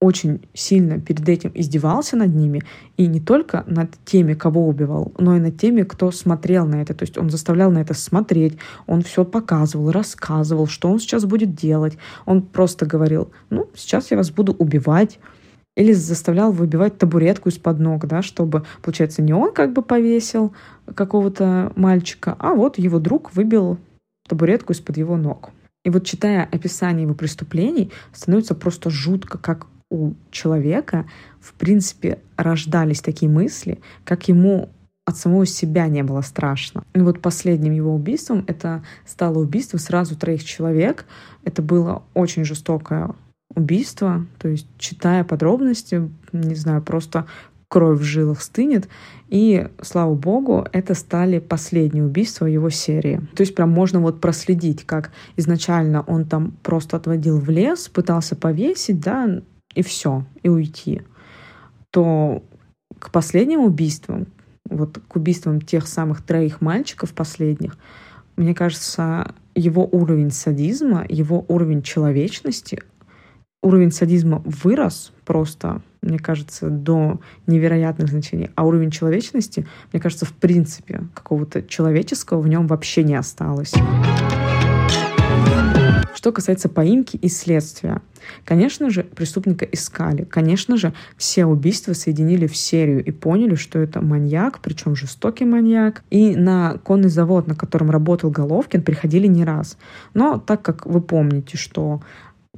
очень 0.00 0.46
сильно 0.52 1.00
перед 1.00 1.26
этим 1.28 1.50
издевался 1.54 2.16
над 2.16 2.34
ними, 2.34 2.62
и 2.96 3.06
не 3.06 3.20
только 3.20 3.64
над 3.66 3.90
теми, 4.04 4.34
кого 4.34 4.68
убивал, 4.68 5.12
но 5.18 5.36
и 5.36 5.40
над 5.40 5.58
теми, 5.58 5.82
кто 5.82 6.10
смотрел 6.10 6.66
на 6.66 6.82
это. 6.82 6.94
То 6.94 7.04
есть 7.04 7.16
он 7.16 7.30
заставлял 7.30 7.70
на 7.70 7.78
это 7.78 7.94
смотреть, 7.94 8.58
он 8.86 9.02
все 9.02 9.24
показывал, 9.24 9.90
рассказывал, 9.90 10.66
что 10.66 10.90
он 10.90 10.98
сейчас 10.98 11.24
будет 11.24 11.54
делать. 11.54 11.96
Он 12.26 12.42
просто 12.42 12.84
говорил, 12.84 13.30
ну, 13.50 13.70
сейчас 13.74 14.10
я 14.10 14.16
вас 14.16 14.30
буду 14.30 14.52
убивать, 14.52 15.18
или 15.76 15.92
заставлял 15.92 16.52
выбивать 16.52 16.98
табуретку 16.98 17.48
из-под 17.48 17.80
ног, 17.80 18.06
да, 18.06 18.22
чтобы, 18.22 18.64
получается, 18.82 19.22
не 19.22 19.32
он 19.32 19.52
как 19.52 19.72
бы 19.72 19.82
повесил 19.82 20.54
какого-то 20.94 21.72
мальчика, 21.76 22.36
а 22.38 22.54
вот 22.54 22.78
его 22.78 22.98
друг 22.98 23.34
выбил 23.34 23.78
табуретку 24.28 24.72
из-под 24.72 24.96
его 24.96 25.16
ног. 25.16 25.50
И 25.84 25.90
вот 25.90 26.04
читая 26.06 26.48
описание 26.50 27.02
его 27.02 27.14
преступлений, 27.14 27.90
становится 28.12 28.54
просто 28.54 28.88
жутко, 28.88 29.36
как 29.38 29.66
у 29.90 30.14
человека, 30.30 31.06
в 31.40 31.52
принципе, 31.54 32.18
рождались 32.36 33.00
такие 33.00 33.30
мысли, 33.30 33.80
как 34.04 34.28
ему 34.28 34.70
от 35.06 35.18
самого 35.18 35.44
себя 35.44 35.86
не 35.88 36.02
было 36.02 36.22
страшно. 36.22 36.84
И 36.94 37.00
вот 37.00 37.20
последним 37.20 37.72
его 37.72 37.94
убийством 37.94 38.44
это 38.46 38.82
стало 39.04 39.38
убийство 39.38 39.76
сразу 39.76 40.16
троих 40.16 40.42
человек. 40.44 41.04
Это 41.44 41.60
было 41.60 42.02
очень 42.14 42.44
жестокое 42.44 43.14
убийство, 43.54 44.26
то 44.38 44.48
есть 44.48 44.66
читая 44.78 45.24
подробности, 45.24 46.10
не 46.32 46.54
знаю, 46.54 46.82
просто 46.82 47.26
кровь 47.68 47.98
в 47.98 48.04
жилах 48.04 48.40
стынет. 48.40 48.88
И, 49.28 49.66
слава 49.82 50.14
богу, 50.14 50.66
это 50.72 50.94
стали 50.94 51.40
последние 51.40 52.04
убийства 52.04 52.46
его 52.46 52.70
серии. 52.70 53.20
То 53.34 53.42
есть 53.42 53.54
прям 53.54 53.70
можно 53.70 54.00
вот 54.00 54.20
проследить, 54.20 54.84
как 54.84 55.10
изначально 55.36 56.02
он 56.02 56.24
там 56.24 56.52
просто 56.62 56.96
отводил 56.96 57.40
в 57.40 57.50
лес, 57.50 57.88
пытался 57.88 58.36
повесить, 58.36 59.00
да, 59.00 59.42
и 59.74 59.82
все, 59.82 60.24
и 60.42 60.48
уйти. 60.48 61.02
То 61.90 62.44
к 62.98 63.10
последним 63.10 63.60
убийствам, 63.60 64.28
вот 64.68 65.00
к 65.08 65.16
убийствам 65.16 65.60
тех 65.60 65.88
самых 65.88 66.22
троих 66.22 66.60
мальчиков 66.60 67.12
последних, 67.12 67.76
мне 68.36 68.54
кажется, 68.54 69.34
его 69.54 69.88
уровень 69.90 70.30
садизма, 70.30 71.04
его 71.08 71.44
уровень 71.48 71.82
человечности 71.82 72.82
уровень 73.64 73.90
садизма 73.90 74.42
вырос 74.44 75.12
просто, 75.24 75.80
мне 76.02 76.18
кажется, 76.18 76.68
до 76.68 77.20
невероятных 77.46 78.08
значений, 78.08 78.50
а 78.54 78.64
уровень 78.64 78.90
человечности, 78.90 79.66
мне 79.92 80.00
кажется, 80.00 80.26
в 80.26 80.32
принципе, 80.32 81.04
какого-то 81.14 81.62
человеческого 81.62 82.40
в 82.40 82.48
нем 82.48 82.66
вообще 82.66 83.02
не 83.02 83.14
осталось. 83.14 83.72
Что 86.14 86.32
касается 86.32 86.70
поимки 86.70 87.16
и 87.16 87.28
следствия. 87.28 88.00
Конечно 88.46 88.88
же, 88.88 89.02
преступника 89.02 89.66
искали. 89.66 90.24
Конечно 90.24 90.78
же, 90.78 90.94
все 91.18 91.44
убийства 91.44 91.92
соединили 91.92 92.46
в 92.46 92.56
серию 92.56 93.04
и 93.04 93.10
поняли, 93.10 93.56
что 93.56 93.78
это 93.78 94.00
маньяк, 94.00 94.60
причем 94.60 94.96
жестокий 94.96 95.44
маньяк. 95.44 96.02
И 96.08 96.34
на 96.34 96.78
конный 96.82 97.10
завод, 97.10 97.46
на 97.46 97.54
котором 97.54 97.90
работал 97.90 98.30
Головкин, 98.30 98.82
приходили 98.82 99.26
не 99.26 99.44
раз. 99.44 99.76
Но 100.14 100.38
так 100.38 100.62
как 100.62 100.86
вы 100.86 101.02
помните, 101.02 101.58
что 101.58 102.00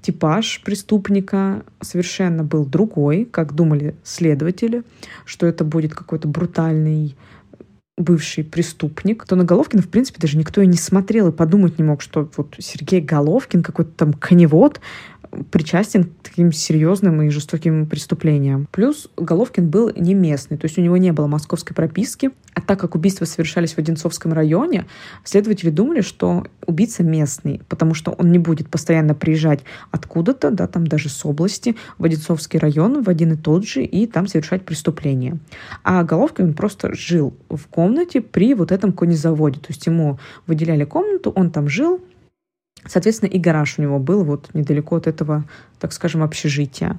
типаж 0.01 0.63
преступника 0.65 1.65
совершенно 1.81 2.45
был 2.45 2.65
другой, 2.65 3.25
как 3.25 3.55
думали 3.55 3.95
следователи, 4.05 4.83
что 5.25 5.47
это 5.47 5.65
будет 5.65 5.95
какой-то 5.95 6.29
брутальный 6.29 7.17
бывший 7.99 8.45
преступник, 8.45 9.25
то 9.25 9.37
на 9.37 9.45
Головкина, 9.45 9.83
в 9.83 9.89
принципе, 9.89 10.21
даже 10.21 10.37
никто 10.37 10.61
и 10.61 10.67
не 10.67 10.77
смотрел 10.77 11.29
и 11.29 11.33
подумать 11.33 11.79
не 11.79 11.85
мог, 11.85 12.03
что 12.03 12.29
вот 12.37 12.55
Сергей 12.59 13.01
Головкин, 13.01 13.63
какой-то 13.63 13.91
там 13.93 14.13
коневод, 14.13 14.81
причастен 15.45 16.05
к 16.05 16.11
таким 16.23 16.53
серьезным 16.53 17.23
и 17.23 17.31
жестоким 17.31 17.87
преступлениям. 17.87 18.69
Плюс 18.71 19.09
Головкин 19.17 19.69
был 19.69 19.91
не 19.95 20.15
местный, 20.15 20.57
то 20.57 20.67
есть 20.67 20.79
у 20.79 20.81
него 20.81 20.97
не 20.97 21.13
было 21.13 21.27
московской 21.27 21.75
прописки. 21.75 22.31
А 22.55 22.61
так 22.61 22.81
как 22.81 22.95
убийства 22.95 23.25
совершались 23.27 23.75
в 23.75 23.79
Одинцовском 23.79 24.33
районе, 24.33 24.87
следователи 25.25 25.71
думали, 25.71 26.01
что 26.01 26.47
убийца 26.67 27.03
местный, 27.03 27.61
потому 27.69 27.95
что 27.95 28.13
он 28.13 28.33
не 28.33 28.39
будет 28.39 28.69
постоянно 28.69 29.15
приезжать 29.15 29.61
откуда-то, 29.91 30.51
да, 30.51 30.67
там 30.67 30.87
даже 30.87 31.09
с 31.09 31.25
области, 31.25 31.77
в 31.99 32.05
Одинцовский 32.05 32.59
район, 32.59 33.03
в 33.03 33.09
один 33.09 33.33
и 33.35 33.37
тот 33.37 33.67
же, 33.67 33.83
и 33.85 34.07
там 34.07 34.27
совершать 34.27 34.65
преступление. 34.65 35.39
А 35.83 36.03
Головкин 36.03 36.55
просто 36.55 36.95
жил 36.95 37.35
в 37.51 37.67
комнате 37.67 38.21
при 38.21 38.55
вот 38.55 38.73
этом 38.73 38.93
конезаводе, 38.93 39.61
то 39.61 39.69
есть 39.69 39.87
ему 39.87 40.19
выделяли 40.47 40.85
комнату, 40.85 41.31
он 41.35 41.51
там 41.51 41.69
жил, 41.69 42.01
Соответственно, 42.87 43.31
и 43.31 43.39
гараж 43.39 43.79
у 43.79 43.83
него 43.83 43.99
был 43.99 44.25
вот 44.25 44.51
недалеко 44.55 44.97
от 44.97 45.07
этого, 45.07 45.45
так 45.79 45.93
скажем, 45.93 46.23
общежития. 46.23 46.99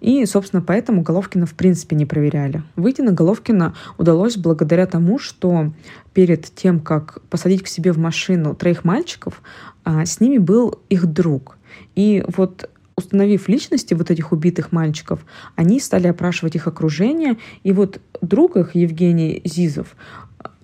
И, 0.00 0.24
собственно, 0.24 0.62
поэтому 0.62 1.02
Головкина 1.02 1.44
в 1.44 1.54
принципе 1.54 1.94
не 1.94 2.06
проверяли. 2.06 2.62
Выйти 2.74 3.02
на 3.02 3.12
Головкина 3.12 3.74
удалось 3.98 4.36
благодаря 4.36 4.86
тому, 4.86 5.18
что 5.18 5.72
перед 6.14 6.44
тем, 6.54 6.80
как 6.80 7.20
посадить 7.28 7.62
к 7.62 7.68
себе 7.68 7.92
в 7.92 7.98
машину 7.98 8.54
троих 8.54 8.84
мальчиков, 8.84 9.42
а, 9.84 10.06
с 10.06 10.20
ними 10.20 10.38
был 10.38 10.80
их 10.88 11.06
друг. 11.06 11.58
И 11.94 12.24
вот 12.34 12.70
установив 12.96 13.48
личности 13.48 13.94
вот 13.94 14.10
этих 14.10 14.32
убитых 14.32 14.72
мальчиков, 14.72 15.20
они 15.54 15.80
стали 15.80 16.06
опрашивать 16.06 16.54
их 16.54 16.66
окружение. 16.66 17.36
И 17.62 17.72
вот 17.72 18.00
друг 18.22 18.56
их, 18.56 18.74
Евгений 18.74 19.42
Зизов, 19.44 19.96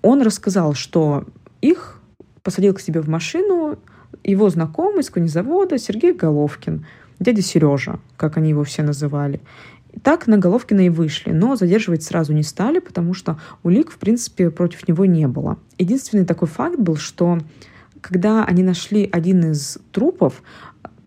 он 0.01 0.21
рассказал, 0.21 0.73
что 0.73 1.25
их 1.61 1.99
посадил 2.41 2.73
к 2.73 2.79
себе 2.79 3.01
в 3.01 3.09
машину 3.09 3.77
его 4.31 4.49
знакомый 4.49 5.03
с 5.03 5.09
конезавода 5.09 5.77
Сергей 5.77 6.13
Головкин. 6.13 6.85
дядя 7.19 7.41
Сережа, 7.41 7.99
как 8.17 8.37
они 8.37 8.49
его 8.49 8.63
все 8.63 8.83
называли. 8.83 9.41
Так 10.03 10.27
на 10.27 10.37
Головкина 10.37 10.85
и 10.85 10.89
вышли, 10.89 11.31
но 11.31 11.55
задерживать 11.55 12.03
сразу 12.03 12.33
не 12.33 12.43
стали, 12.43 12.79
потому 12.79 13.13
что 13.13 13.39
улик, 13.63 13.89
в 13.89 13.97
принципе, 13.97 14.51
против 14.51 14.87
него 14.87 15.05
не 15.05 15.27
было. 15.27 15.57
Единственный 15.79 16.25
такой 16.25 16.47
факт 16.47 16.77
был, 16.77 16.97
что 16.97 17.39
когда 18.01 18.45
они 18.45 18.61
нашли 18.61 19.09
один 19.11 19.51
из 19.51 19.79
трупов, 19.91 20.43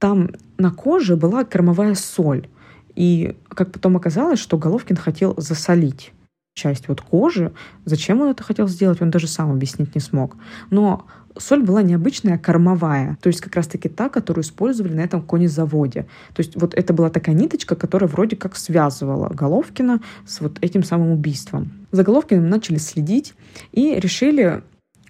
там 0.00 0.30
на 0.58 0.70
коже 0.70 1.16
была 1.16 1.44
кормовая 1.44 1.94
соль. 1.94 2.48
И 2.96 3.36
как 3.48 3.70
потом 3.70 3.96
оказалось, 3.96 4.40
что 4.40 4.58
Головкин 4.58 4.96
хотел 4.96 5.34
засолить 5.36 6.12
часть 6.54 6.88
вот 6.88 7.00
кожи. 7.00 7.52
Зачем 7.84 8.20
он 8.20 8.28
это 8.28 8.42
хотел 8.42 8.68
сделать, 8.68 9.00
он 9.00 9.10
даже 9.10 9.28
сам 9.28 9.50
объяснить 9.52 9.94
не 9.94 10.00
смог. 10.00 10.36
Но 10.70 11.06
соль 11.38 11.62
была 11.62 11.82
необычная, 11.82 12.38
кормовая. 12.38 13.16
То 13.20 13.28
есть 13.28 13.40
как 13.40 13.56
раз-таки 13.56 13.88
та, 13.88 14.08
которую 14.08 14.44
использовали 14.44 14.94
на 14.94 15.00
этом 15.00 15.22
конезаводе. 15.22 16.06
То 16.34 16.40
есть 16.40 16.60
вот 16.60 16.74
это 16.74 16.92
была 16.92 17.10
такая 17.10 17.34
ниточка, 17.34 17.76
которая 17.76 18.08
вроде 18.08 18.36
как 18.36 18.56
связывала 18.56 19.28
Головкина 19.28 20.00
с 20.26 20.40
вот 20.40 20.58
этим 20.60 20.82
самым 20.82 21.12
убийством. 21.12 21.72
За 21.92 22.02
Головкиным 22.04 22.48
начали 22.48 22.78
следить 22.78 23.34
и 23.72 23.94
решили 23.98 24.62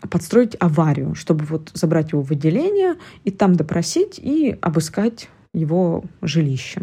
подстроить 0.08 0.56
аварию, 0.60 1.14
чтобы 1.14 1.44
вот 1.44 1.70
забрать 1.74 2.12
его 2.12 2.22
в 2.22 2.30
отделение 2.30 2.96
и 3.24 3.30
там 3.30 3.54
допросить 3.54 4.18
и 4.18 4.56
обыскать 4.60 5.28
его 5.52 6.04
жилище. 6.22 6.82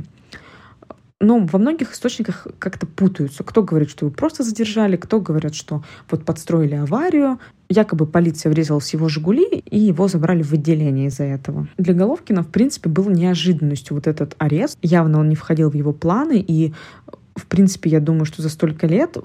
Но 1.20 1.40
во 1.40 1.58
многих 1.58 1.94
источниках 1.94 2.48
как-то 2.60 2.86
путаются. 2.86 3.44
Кто 3.44 3.64
говорит, 3.64 3.90
что 3.90 4.06
его 4.06 4.14
просто 4.14 4.44
задержали, 4.44 4.98
кто 4.98 5.20
говорит, 5.20 5.56
что 5.56 5.84
вот 6.12 6.26
подстроили 6.26 6.76
аварию. 6.76 7.40
Якобы 7.70 8.06
полиция 8.06 8.52
врезалась 8.52 8.92
в 8.92 8.94
его 8.94 9.10
«Жигули», 9.10 9.58
и 9.60 9.80
его 9.80 10.08
забрали 10.08 10.44
в 10.44 10.54
отделение 10.54 11.08
из-за 11.08 11.24
этого. 11.24 11.68
Для 11.78 11.94
Головкина, 11.94 12.44
в 12.44 12.50
принципе, 12.50 12.90
был 12.90 13.10
неожиданностью 13.10 13.96
вот 13.96 14.08
этот 14.08 14.36
арест. 14.38 14.78
Явно 14.82 15.20
он 15.20 15.30
не 15.30 15.36
входил 15.36 15.70
в 15.72 15.74
его 15.74 15.92
планы, 15.92 16.40
и 16.40 16.74
в 17.36 17.46
принципе, 17.48 17.90
я 17.90 18.00
думаю, 18.00 18.26
что 18.26 18.42
за 18.42 18.50
столько 18.50 18.88
лет 18.88 19.18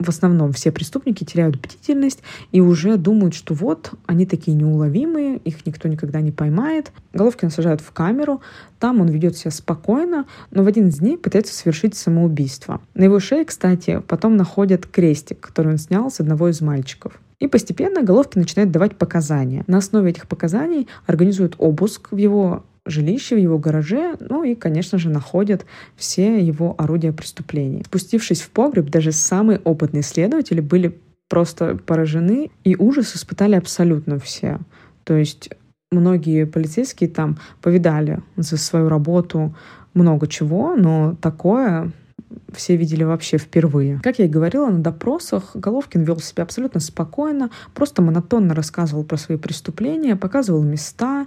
в 0.00 0.08
основном 0.08 0.52
все 0.52 0.70
преступники 0.70 1.24
теряют 1.24 1.56
бдительность 1.56 2.22
и 2.52 2.60
уже 2.60 2.96
думают, 2.96 3.34
что 3.34 3.52
вот 3.52 3.90
они 4.06 4.26
такие 4.26 4.56
неуловимые, 4.56 5.38
их 5.38 5.66
никто 5.66 5.88
никогда 5.88 6.20
не 6.20 6.30
поймает. 6.30 6.92
Головкина 7.12 7.50
сажают 7.50 7.80
в 7.80 7.90
камеру, 7.90 8.40
там 8.78 9.00
он 9.00 9.08
ведет 9.08 9.36
себя 9.36 9.50
спокойно, 9.50 10.26
но 10.52 10.62
в 10.62 10.68
один 10.68 10.88
из 10.88 10.98
дней 10.98 11.18
пытается 11.18 11.52
совершить 11.52 11.96
самоубийство. 11.96 12.80
На 12.94 13.04
его 13.04 13.18
шее, 13.18 13.44
кстати, 13.44 14.00
потом 14.06 14.36
находят 14.36 14.86
крестик, 14.86 15.40
который 15.40 15.72
он 15.72 15.78
снял 15.78 16.12
с 16.12 16.20
одного 16.20 16.48
из 16.48 16.60
мальчиков. 16.60 17.20
И 17.40 17.48
постепенно 17.48 18.02
Головкин 18.02 18.42
начинает 18.42 18.70
давать 18.70 18.96
показания. 18.96 19.64
На 19.66 19.78
основе 19.78 20.10
этих 20.10 20.28
показаний 20.28 20.86
организуют 21.06 21.54
обыск 21.58 22.12
в 22.12 22.16
его 22.16 22.64
жилище, 22.88 23.36
в 23.36 23.38
его 23.38 23.58
гараже, 23.58 24.16
ну 24.20 24.44
и, 24.44 24.54
конечно 24.54 24.98
же, 24.98 25.08
находят 25.10 25.64
все 25.96 26.44
его 26.44 26.74
орудия 26.78 27.12
преступлений. 27.12 27.82
Спустившись 27.84 28.40
в 28.40 28.50
погреб, 28.50 28.90
даже 28.90 29.12
самые 29.12 29.60
опытные 29.60 30.02
следователи 30.02 30.60
были 30.60 30.98
просто 31.28 31.76
поражены, 31.76 32.50
и 32.64 32.76
ужас 32.76 33.14
испытали 33.14 33.54
абсолютно 33.54 34.18
все. 34.18 34.58
То 35.04 35.14
есть 35.14 35.50
многие 35.90 36.46
полицейские 36.46 37.10
там 37.10 37.38
повидали 37.62 38.22
за 38.36 38.56
свою 38.56 38.88
работу 38.88 39.54
много 39.94 40.26
чего, 40.26 40.74
но 40.76 41.16
такое 41.20 41.92
все 42.52 42.76
видели 42.76 43.04
вообще 43.04 43.38
впервые. 43.38 44.00
Как 44.02 44.18
я 44.18 44.26
и 44.26 44.28
говорила, 44.28 44.68
на 44.68 44.80
допросах 44.80 45.54
Головкин 45.54 46.02
вел 46.02 46.18
себя 46.18 46.42
абсолютно 46.42 46.80
спокойно, 46.80 47.50
просто 47.74 48.02
монотонно 48.02 48.54
рассказывал 48.54 49.04
про 49.04 49.16
свои 49.16 49.38
преступления, 49.38 50.16
показывал 50.16 50.62
места, 50.62 51.26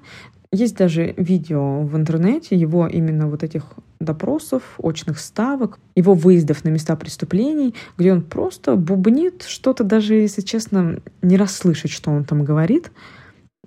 есть 0.51 0.75
даже 0.75 1.13
видео 1.17 1.81
в 1.81 1.95
интернете 1.95 2.55
его 2.55 2.85
именно 2.87 3.27
вот 3.27 3.43
этих 3.43 3.63
допросов, 3.99 4.63
очных 4.77 5.19
ставок, 5.19 5.79
его 5.95 6.13
выездов 6.13 6.65
на 6.65 6.69
места 6.69 6.95
преступлений, 6.95 7.73
где 7.97 8.11
он 8.11 8.21
просто 8.21 8.75
бубнит 8.75 9.43
что-то, 9.43 9.83
даже, 9.83 10.15
если 10.15 10.41
честно, 10.41 10.99
не 11.21 11.37
расслышать, 11.37 11.91
что 11.91 12.11
он 12.11 12.25
там 12.25 12.43
говорит. 12.43 12.91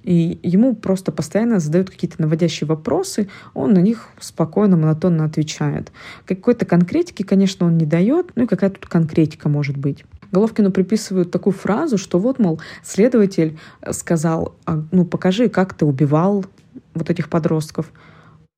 И 0.03 0.38
ему 0.42 0.77
просто 0.77 1.12
постоянно 1.12 1.61
задают 1.61 1.88
какие-то 1.88 2.20
наводящие 2.20 2.68
вопросы, 2.68 3.31
он 3.55 3.73
на 3.73 3.79
них 3.79 4.11
спокойно, 4.20 4.77
монотонно 4.77 5.25
отвечает. 5.25 5.92
Какой-то 6.27 6.66
конкретики, 6.66 7.23
конечно, 7.23 7.66
он 7.66 7.79
не 7.79 7.87
дает, 7.87 8.33
ну 8.35 8.44
и 8.44 8.47
какая 8.47 8.68
тут 8.68 8.85
конкретика 8.85 9.49
может 9.49 9.79
быть. 9.79 10.05
Головкину 10.31 10.73
приписывают 10.73 11.31
такую 11.31 11.55
фразу, 11.55 11.97
что 11.97 12.18
вот, 12.18 12.38
мол, 12.38 12.61
следователь 12.83 13.57
сказал, 13.92 14.55
«А, 14.66 14.83
ну 14.90 15.07
покажи, 15.07 15.49
как 15.49 15.73
ты 15.73 15.87
убивал 15.87 16.44
вот 16.94 17.11
этих 17.11 17.28
подростков. 17.28 17.92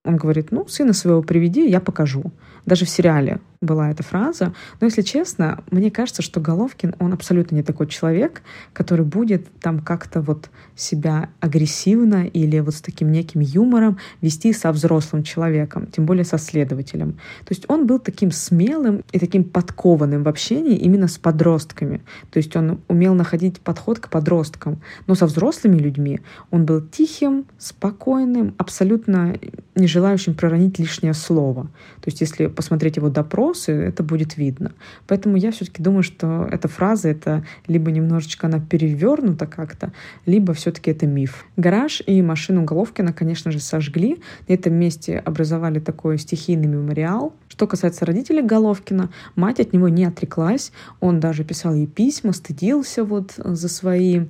Он 0.07 0.17
говорит, 0.17 0.53
ну, 0.53 0.67
сына 0.69 0.93
своего 0.93 1.23
приведи, 1.23 1.69
я 1.69 1.81
покажу. 1.81 2.33
Даже 2.65 2.85
в 2.85 2.89
сериале 2.89 3.41
была 3.61 3.91
эта 3.91 4.03
фраза. 4.03 4.53
Но, 4.81 4.87
если 4.87 5.03
честно, 5.03 5.63
мне 5.71 5.91
кажется, 5.91 6.23
что 6.23 6.41
Головкин, 6.41 6.95
он 6.99 7.13
абсолютно 7.13 7.55
не 7.57 7.63
такой 7.63 7.87
человек, 7.87 8.43
который 8.73 9.05
будет 9.05 9.49
там 9.61 9.81
как-то 9.81 10.21
вот 10.21 10.51
себя 10.75 11.31
агрессивно 11.41 12.27
или 12.27 12.59
вот 12.61 12.75
с 12.75 12.81
таким 12.81 13.11
неким 13.13 13.41
юмором 13.41 13.99
вести 14.21 14.53
со 14.53 14.73
взрослым 14.73 15.23
человеком, 15.23 15.87
тем 15.87 16.07
более 16.07 16.25
со 16.25 16.39
следователем. 16.39 17.13
То 17.41 17.51
есть 17.51 17.65
он 17.69 17.87
был 17.87 17.99
таким 17.99 18.31
смелым 18.31 19.03
и 19.13 19.19
таким 19.19 19.45
подкованным 19.45 20.23
в 20.23 20.29
общении 20.29 20.77
именно 20.77 21.09
с 21.09 21.19
подростками. 21.19 22.03
То 22.31 22.39
есть 22.39 22.55
он 22.57 22.81
умел 22.89 23.15
находить 23.15 23.61
подход 23.61 23.99
к 24.01 24.09
подросткам. 24.09 24.81
Но 25.07 25.15
со 25.15 25.27
взрослыми 25.27 25.79
людьми 25.79 26.21
он 26.51 26.67
был 26.67 26.81
тихим, 26.81 27.47
спокойным, 27.59 28.55
абсолютно 28.59 29.39
не 29.75 29.87
желающим 29.97 30.35
проронить 30.35 30.79
лишнее 30.79 31.15
слово. 31.15 31.65
То 32.03 32.11
есть 32.11 32.21
если 32.21 32.49
посмотреть 32.49 32.97
его 32.97 33.09
допросы, 33.09 33.73
это 33.73 34.03
будет 34.03 34.37
видно. 34.37 34.73
Поэтому 35.07 35.39
я 35.39 35.51
все-таки 35.53 35.83
думаю, 35.83 36.03
что 36.03 36.47
эта 36.53 36.69
фраза, 36.69 37.09
это 37.09 37.47
либо 37.67 37.91
немножечко 37.91 38.47
она 38.47 38.61
перевернута 38.61 39.47
как-то, 39.47 39.93
либо 40.27 40.53
все-таки 40.53 40.91
это 40.91 41.07
миф. 41.07 41.47
Гараж 41.57 42.03
и 42.05 42.21
машину 42.21 42.65
Головкина, 42.65 43.15
конечно 43.15 43.51
же, 43.51 43.59
сожгли. 43.59 44.19
На 44.49 44.53
этом 44.53 44.75
месте 44.75 45.19
образовали 45.19 45.81
такой 45.81 46.19
стихийный 46.19 46.69
мемориал. 46.69 47.33
Что 47.49 47.67
касается 47.67 48.05
родителей 48.05 48.43
Головкина, 48.43 49.09
мать 49.35 49.61
от 49.61 49.73
него 49.73 49.89
не 49.89 50.05
отреклась. 50.05 50.73
Он 51.01 51.21
даже 51.21 51.43
писал 51.43 51.73
ей 51.73 51.87
письма, 51.87 52.35
стыдился 52.35 53.03
вот 53.03 53.33
за 53.39 53.69
свои 53.71 54.27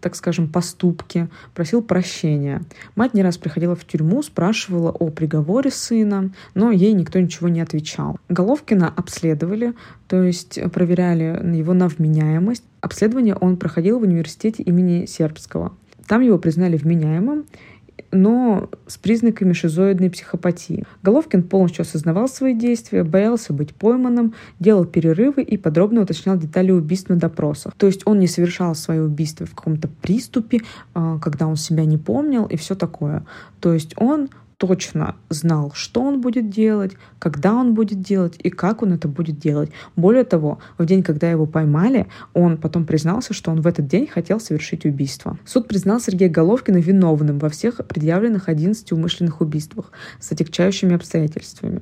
так 0.00 0.14
скажем, 0.14 0.48
поступки, 0.48 1.28
просил 1.54 1.82
прощения. 1.82 2.62
Мать 2.94 3.14
не 3.14 3.22
раз 3.22 3.38
приходила 3.38 3.74
в 3.74 3.84
тюрьму, 3.84 4.22
спрашивала 4.22 4.90
о 4.90 5.10
приговоре 5.10 5.70
сына, 5.70 6.30
но 6.54 6.70
ей 6.70 6.92
никто 6.92 7.18
ничего 7.18 7.48
не 7.48 7.60
отвечал. 7.60 8.18
Головкина 8.28 8.92
обследовали, 8.94 9.74
то 10.08 10.22
есть 10.22 10.58
проверяли 10.72 11.40
его 11.56 11.74
на 11.74 11.88
вменяемость. 11.88 12.64
Обследование 12.80 13.34
он 13.34 13.56
проходил 13.56 13.98
в 13.98 14.02
университете 14.02 14.62
имени 14.62 15.06
Сербского. 15.06 15.74
Там 16.06 16.20
его 16.20 16.38
признали 16.38 16.76
вменяемым, 16.76 17.44
но 18.12 18.68
с 18.86 18.98
признаками 18.98 19.52
шизоидной 19.54 20.10
психопатии. 20.10 20.84
Головкин 21.02 21.42
полностью 21.42 21.82
осознавал 21.82 22.28
свои 22.28 22.54
действия, 22.54 23.04
боялся 23.04 23.52
быть 23.52 23.74
пойманным, 23.74 24.34
делал 24.60 24.84
перерывы 24.84 25.42
и 25.42 25.56
подробно 25.56 26.02
уточнял 26.02 26.36
детали 26.36 26.70
убийств 26.70 27.08
на 27.08 27.16
допросах. 27.16 27.74
То 27.76 27.86
есть 27.86 28.02
он 28.04 28.18
не 28.18 28.26
совершал 28.26 28.74
свои 28.74 28.98
убийства 28.98 29.46
в 29.46 29.54
каком-то 29.54 29.88
приступе, 29.88 30.60
а, 30.94 31.18
когда 31.18 31.46
он 31.46 31.56
себя 31.56 31.84
не 31.84 31.96
помнил 31.96 32.44
и 32.44 32.56
все 32.56 32.74
такое. 32.74 33.24
То 33.60 33.72
есть 33.72 33.94
он 33.96 34.28
точно 34.62 35.16
знал, 35.28 35.72
что 35.74 36.02
он 36.02 36.20
будет 36.20 36.48
делать, 36.48 36.92
когда 37.18 37.52
он 37.52 37.74
будет 37.74 38.00
делать 38.00 38.34
и 38.38 38.48
как 38.48 38.82
он 38.82 38.92
это 38.92 39.08
будет 39.08 39.40
делать. 39.40 39.72
Более 39.96 40.22
того, 40.22 40.60
в 40.78 40.86
день, 40.86 41.02
когда 41.02 41.28
его 41.28 41.46
поймали, 41.46 42.06
он 42.32 42.56
потом 42.56 42.86
признался, 42.86 43.34
что 43.34 43.50
он 43.50 43.60
в 43.60 43.66
этот 43.66 43.88
день 43.88 44.06
хотел 44.06 44.38
совершить 44.38 44.84
убийство. 44.84 45.36
Суд 45.44 45.66
признал 45.66 45.98
Сергея 45.98 46.30
Головкина 46.30 46.76
виновным 46.76 47.40
во 47.40 47.48
всех 47.48 47.84
предъявленных 47.88 48.48
11 48.48 48.92
умышленных 48.92 49.40
убийствах 49.40 49.90
с 50.20 50.30
отягчающими 50.30 50.94
обстоятельствами. 50.94 51.80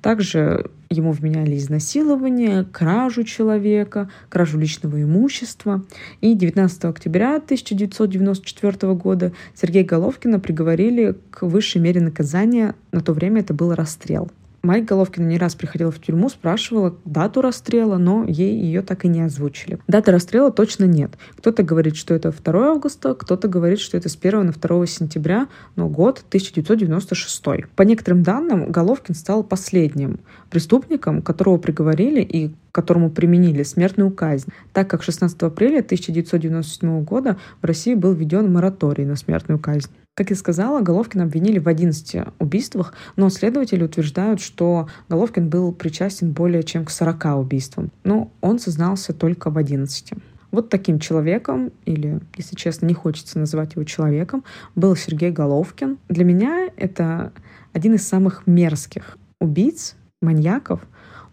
Также 0.00 0.70
Ему 0.94 1.10
вменяли 1.10 1.56
изнасилование, 1.56 2.64
кражу 2.64 3.24
человека, 3.24 4.08
кражу 4.28 4.58
личного 4.58 5.02
имущества. 5.02 5.84
И 6.20 6.34
19 6.34 6.84
октября 6.84 7.36
1994 7.36 8.94
года 8.94 9.32
Сергея 9.54 9.84
Головкина 9.84 10.38
приговорили 10.38 11.16
к 11.30 11.42
высшей 11.42 11.80
мере 11.80 12.00
наказания. 12.00 12.76
На 12.92 13.00
то 13.00 13.12
время 13.12 13.40
это 13.40 13.54
был 13.54 13.74
расстрел. 13.74 14.30
Майк 14.64 14.86
Головкина 14.86 15.26
не 15.26 15.36
раз 15.36 15.54
приходила 15.54 15.90
в 15.92 16.00
тюрьму, 16.00 16.30
спрашивала 16.30 16.96
дату 17.04 17.42
расстрела, 17.42 17.98
но 17.98 18.24
ей 18.24 18.58
ее 18.58 18.80
так 18.80 19.04
и 19.04 19.08
не 19.08 19.20
озвучили. 19.20 19.78
Даты 19.86 20.10
расстрела 20.10 20.50
точно 20.50 20.84
нет. 20.84 21.18
Кто-то 21.36 21.62
говорит, 21.62 21.96
что 21.96 22.14
это 22.14 22.32
2 22.32 22.70
августа, 22.70 23.14
кто-то 23.14 23.46
говорит, 23.46 23.78
что 23.78 23.98
это 23.98 24.08
с 24.08 24.16
1 24.20 24.46
на 24.46 24.52
2 24.52 24.86
сентября, 24.86 25.48
но 25.76 25.88
год 25.88 26.24
1996. 26.28 27.44
По 27.76 27.82
некоторым 27.82 28.22
данным, 28.22 28.72
Головкин 28.72 29.14
стал 29.14 29.44
последним 29.44 30.20
преступником, 30.48 31.20
которого 31.20 31.58
приговорили 31.58 32.22
и 32.22 32.54
которому 32.74 33.08
применили 33.08 33.62
смертную 33.62 34.10
казнь, 34.10 34.48
так 34.72 34.90
как 34.90 35.04
16 35.04 35.40
апреля 35.44 35.78
1997 35.78 37.04
года 37.04 37.36
в 37.62 37.64
России 37.64 37.94
был 37.94 38.12
введен 38.12 38.52
мораторий 38.52 39.04
на 39.04 39.14
смертную 39.14 39.60
казнь. 39.60 39.90
Как 40.16 40.30
я 40.30 40.36
сказала, 40.36 40.80
Головкина 40.80 41.22
обвинили 41.22 41.60
в 41.60 41.68
11 41.68 42.26
убийствах, 42.40 42.92
но 43.14 43.30
следователи 43.30 43.84
утверждают, 43.84 44.40
что 44.40 44.88
Головкин 45.08 45.48
был 45.48 45.72
причастен 45.72 46.32
более 46.32 46.64
чем 46.64 46.84
к 46.84 46.90
40 46.90 47.38
убийствам. 47.38 47.92
Но 48.02 48.32
он 48.40 48.58
сознался 48.58 49.12
только 49.12 49.50
в 49.50 49.58
11. 49.58 50.14
Вот 50.50 50.68
таким 50.68 50.98
человеком, 50.98 51.70
или, 51.84 52.20
если 52.36 52.56
честно, 52.56 52.86
не 52.86 52.94
хочется 52.94 53.38
называть 53.38 53.74
его 53.76 53.84
человеком, 53.84 54.42
был 54.74 54.96
Сергей 54.96 55.30
Головкин. 55.30 55.98
Для 56.08 56.24
меня 56.24 56.68
это 56.76 57.32
один 57.72 57.94
из 57.94 58.06
самых 58.06 58.48
мерзких 58.48 59.16
убийц, 59.40 59.94
маньяков, 60.20 60.80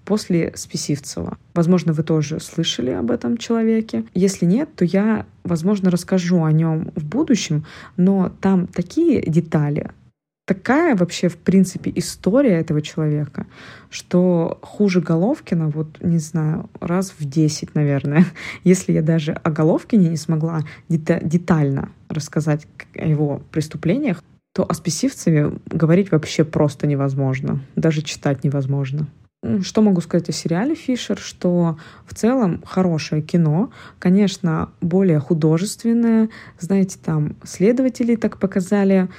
после 0.06 0.52
Списивцева. 0.56 1.38
Возможно, 1.54 1.94
вы 1.94 2.04
тоже 2.04 2.40
слышали 2.40 2.92
об 2.92 3.12
этом 3.12 3.38
человеке. 3.38 4.04
Если 4.14 4.46
нет, 4.46 4.70
то 4.76 4.86
я, 4.86 5.26
возможно, 5.44 5.90
расскажу 5.90 6.44
о 6.44 6.52
нем 6.52 6.92
в 6.96 7.06
будущем, 7.06 7.66
но 7.98 8.32
там 8.42 8.68
такие 8.68 9.22
детали, 9.22 9.92
такая 10.46 10.98
вообще, 10.98 11.30
в 11.30 11.38
принципе, 11.38 11.94
история 11.96 12.60
этого 12.60 12.82
человека, 12.82 13.48
что 13.90 14.60
хуже 14.62 15.00
Головкина, 15.00 15.70
вот, 15.70 16.02
не 16.02 16.18
знаю, 16.18 16.70
раз 16.82 17.14
в 17.18 17.24
десять, 17.24 17.74
наверное. 17.74 18.26
Если 18.66 18.92
я 18.92 19.02
даже 19.02 19.32
о 19.32 19.50
Головкине 19.50 20.10
не 20.10 20.18
смогла 20.18 20.62
детально 20.90 21.90
рассказать 22.10 22.68
о 22.96 23.06
его 23.08 23.42
преступлениях, 23.52 24.22
то 24.54 24.66
о 24.68 24.74
Списивцеве 24.74 25.54
говорить 25.68 26.12
вообще 26.12 26.44
просто 26.44 26.86
невозможно. 26.86 27.62
Даже 27.78 28.02
читать 28.02 28.44
невозможно. 28.44 29.08
Что 29.62 29.82
могу 29.82 30.02
сказать 30.02 30.30
о 30.30 30.34
сериале 30.34 30.76
«Фишер», 30.76 31.18
что 31.18 31.78
в 32.06 32.14
целом 32.14 32.62
хорошее 32.64 33.24
кино, 33.24 33.72
конечно, 33.98 34.70
более 34.82 35.20
художественное. 35.20 36.30
Знаете, 36.60 37.00
там 37.04 37.36
следователи 37.44 38.16
так 38.16 38.40
показали, 38.40 39.10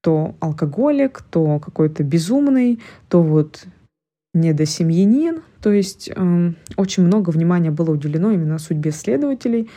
то 0.00 0.34
алкоголик, 0.40 1.22
то 1.22 1.60
какой-то 1.60 2.02
безумный, 2.02 2.80
то 3.08 3.22
вот 3.22 3.64
недосемьянин. 4.34 5.42
То 5.60 5.70
есть 5.70 6.10
э, 6.12 6.52
очень 6.76 7.04
много 7.04 7.30
внимания 7.30 7.70
было 7.70 7.92
уделено 7.92 8.32
именно 8.32 8.58
судьбе 8.58 8.90
следователей. 8.90 9.70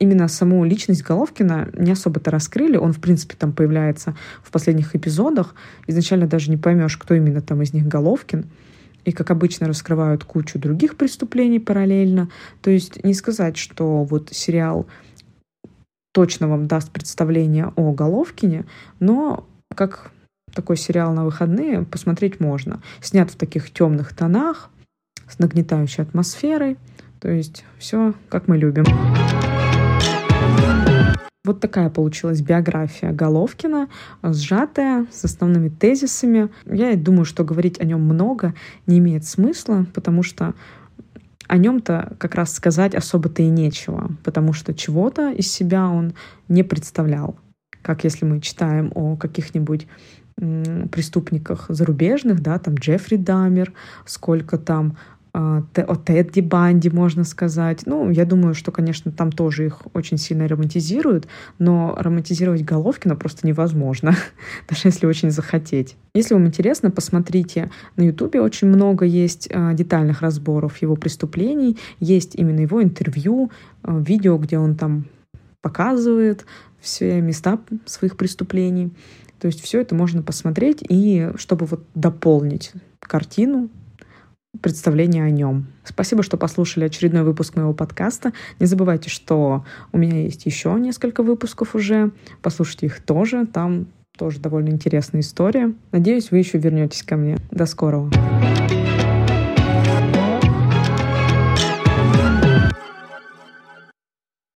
Именно 0.00 0.26
саму 0.26 0.64
личность 0.64 1.04
Головкина 1.04 1.68
не 1.74 1.92
особо-то 1.92 2.32
раскрыли. 2.32 2.76
Он, 2.76 2.92
в 2.92 3.00
принципе, 3.00 3.36
там 3.38 3.52
появляется 3.52 4.16
в 4.42 4.50
последних 4.50 4.96
эпизодах. 4.96 5.54
Изначально 5.86 6.26
даже 6.26 6.50
не 6.50 6.56
поймешь, 6.56 6.96
кто 6.96 7.14
именно 7.14 7.40
там 7.40 7.62
из 7.62 7.72
них 7.72 7.86
Головкин 7.86 8.46
и, 9.04 9.12
как 9.12 9.30
обычно, 9.30 9.66
раскрывают 9.66 10.24
кучу 10.24 10.58
других 10.58 10.96
преступлений 10.96 11.58
параллельно. 11.58 12.30
То 12.62 12.70
есть 12.70 13.02
не 13.04 13.14
сказать, 13.14 13.56
что 13.56 14.04
вот 14.04 14.30
сериал 14.32 14.86
точно 16.12 16.48
вам 16.48 16.66
даст 16.66 16.90
представление 16.90 17.72
о 17.76 17.92
Головкине, 17.92 18.66
но 18.98 19.46
как 19.74 20.10
такой 20.54 20.76
сериал 20.76 21.12
на 21.12 21.24
выходные 21.24 21.84
посмотреть 21.84 22.40
можно. 22.40 22.82
Снят 23.00 23.30
в 23.30 23.36
таких 23.36 23.70
темных 23.70 24.14
тонах, 24.14 24.70
с 25.28 25.38
нагнетающей 25.38 26.02
атмосферой. 26.02 26.76
То 27.20 27.30
есть 27.30 27.64
все, 27.78 28.14
как 28.28 28.48
мы 28.48 28.56
любим. 28.56 28.84
Вот 31.42 31.60
такая 31.60 31.88
получилась 31.88 32.42
биография 32.42 33.12
Головкина, 33.12 33.88
сжатая, 34.22 35.06
с 35.10 35.24
основными 35.24 35.70
тезисами. 35.70 36.50
Я 36.66 36.94
думаю, 36.96 37.24
что 37.24 37.44
говорить 37.44 37.80
о 37.80 37.84
нем 37.84 38.02
много 38.02 38.54
не 38.86 38.98
имеет 38.98 39.24
смысла, 39.24 39.86
потому 39.94 40.22
что 40.22 40.54
о 41.48 41.56
нем-то 41.56 42.14
как 42.18 42.34
раз 42.34 42.52
сказать 42.52 42.94
особо-то 42.94 43.42
и 43.42 43.48
нечего, 43.48 44.10
потому 44.22 44.52
что 44.52 44.74
чего-то 44.74 45.30
из 45.32 45.50
себя 45.50 45.88
он 45.88 46.12
не 46.48 46.62
представлял. 46.62 47.36
Как 47.80 48.04
если 48.04 48.26
мы 48.26 48.40
читаем 48.42 48.92
о 48.94 49.16
каких-нибудь 49.16 49.88
преступниках 50.36 51.66
зарубежных, 51.70 52.40
да, 52.40 52.58
там 52.58 52.74
Джеффри 52.74 53.16
Дамер, 53.16 53.72
сколько 54.04 54.58
там 54.58 54.96
о 55.32 55.62
Тедди 55.96 56.40
Банди, 56.40 56.90
можно 56.90 57.24
сказать. 57.24 57.82
Ну, 57.86 58.10
я 58.10 58.24
думаю, 58.24 58.54
что, 58.54 58.72
конечно, 58.72 59.12
там 59.12 59.30
тоже 59.30 59.66
их 59.66 59.82
очень 59.94 60.18
сильно 60.18 60.48
романтизируют, 60.48 61.28
но 61.58 61.94
романтизировать 61.98 62.64
Головкина 62.64 63.16
просто 63.16 63.46
невозможно, 63.46 64.14
даже 64.68 64.88
если 64.88 65.06
очень 65.06 65.30
захотеть. 65.30 65.96
Если 66.14 66.34
вам 66.34 66.46
интересно, 66.46 66.90
посмотрите 66.90 67.70
на 67.96 68.02
Ютубе, 68.02 68.40
очень 68.40 68.68
много 68.68 69.04
есть 69.04 69.48
а, 69.52 69.72
детальных 69.72 70.22
разборов 70.22 70.78
его 70.78 70.96
преступлений, 70.96 71.78
есть 72.00 72.34
именно 72.34 72.60
его 72.60 72.82
интервью, 72.82 73.50
а, 73.82 73.98
видео, 73.98 74.36
где 74.38 74.58
он 74.58 74.74
там 74.74 75.06
показывает 75.60 76.46
все 76.80 77.20
места 77.20 77.60
своих 77.84 78.16
преступлений. 78.16 78.92
То 79.38 79.46
есть 79.46 79.62
все 79.62 79.80
это 79.80 79.94
можно 79.94 80.22
посмотреть, 80.22 80.84
и 80.86 81.30
чтобы 81.36 81.66
вот 81.66 81.84
дополнить 81.94 82.72
картину, 83.00 83.70
представление 84.60 85.24
о 85.24 85.30
нем. 85.30 85.66
Спасибо, 85.84 86.22
что 86.22 86.36
послушали 86.36 86.84
очередной 86.84 87.22
выпуск 87.22 87.56
моего 87.56 87.72
подкаста. 87.72 88.32
Не 88.58 88.66
забывайте, 88.66 89.08
что 89.10 89.64
у 89.92 89.98
меня 89.98 90.22
есть 90.22 90.46
еще 90.46 90.72
несколько 90.74 91.22
выпусков 91.22 91.74
уже. 91.74 92.10
Послушайте 92.42 92.86
их 92.86 93.00
тоже. 93.00 93.46
Там 93.46 93.86
тоже 94.16 94.40
довольно 94.40 94.70
интересная 94.70 95.22
история. 95.22 95.72
Надеюсь, 95.92 96.30
вы 96.30 96.38
еще 96.38 96.58
вернетесь 96.58 97.02
ко 97.02 97.16
мне. 97.16 97.38
До 97.50 97.66
скорого. 97.66 98.10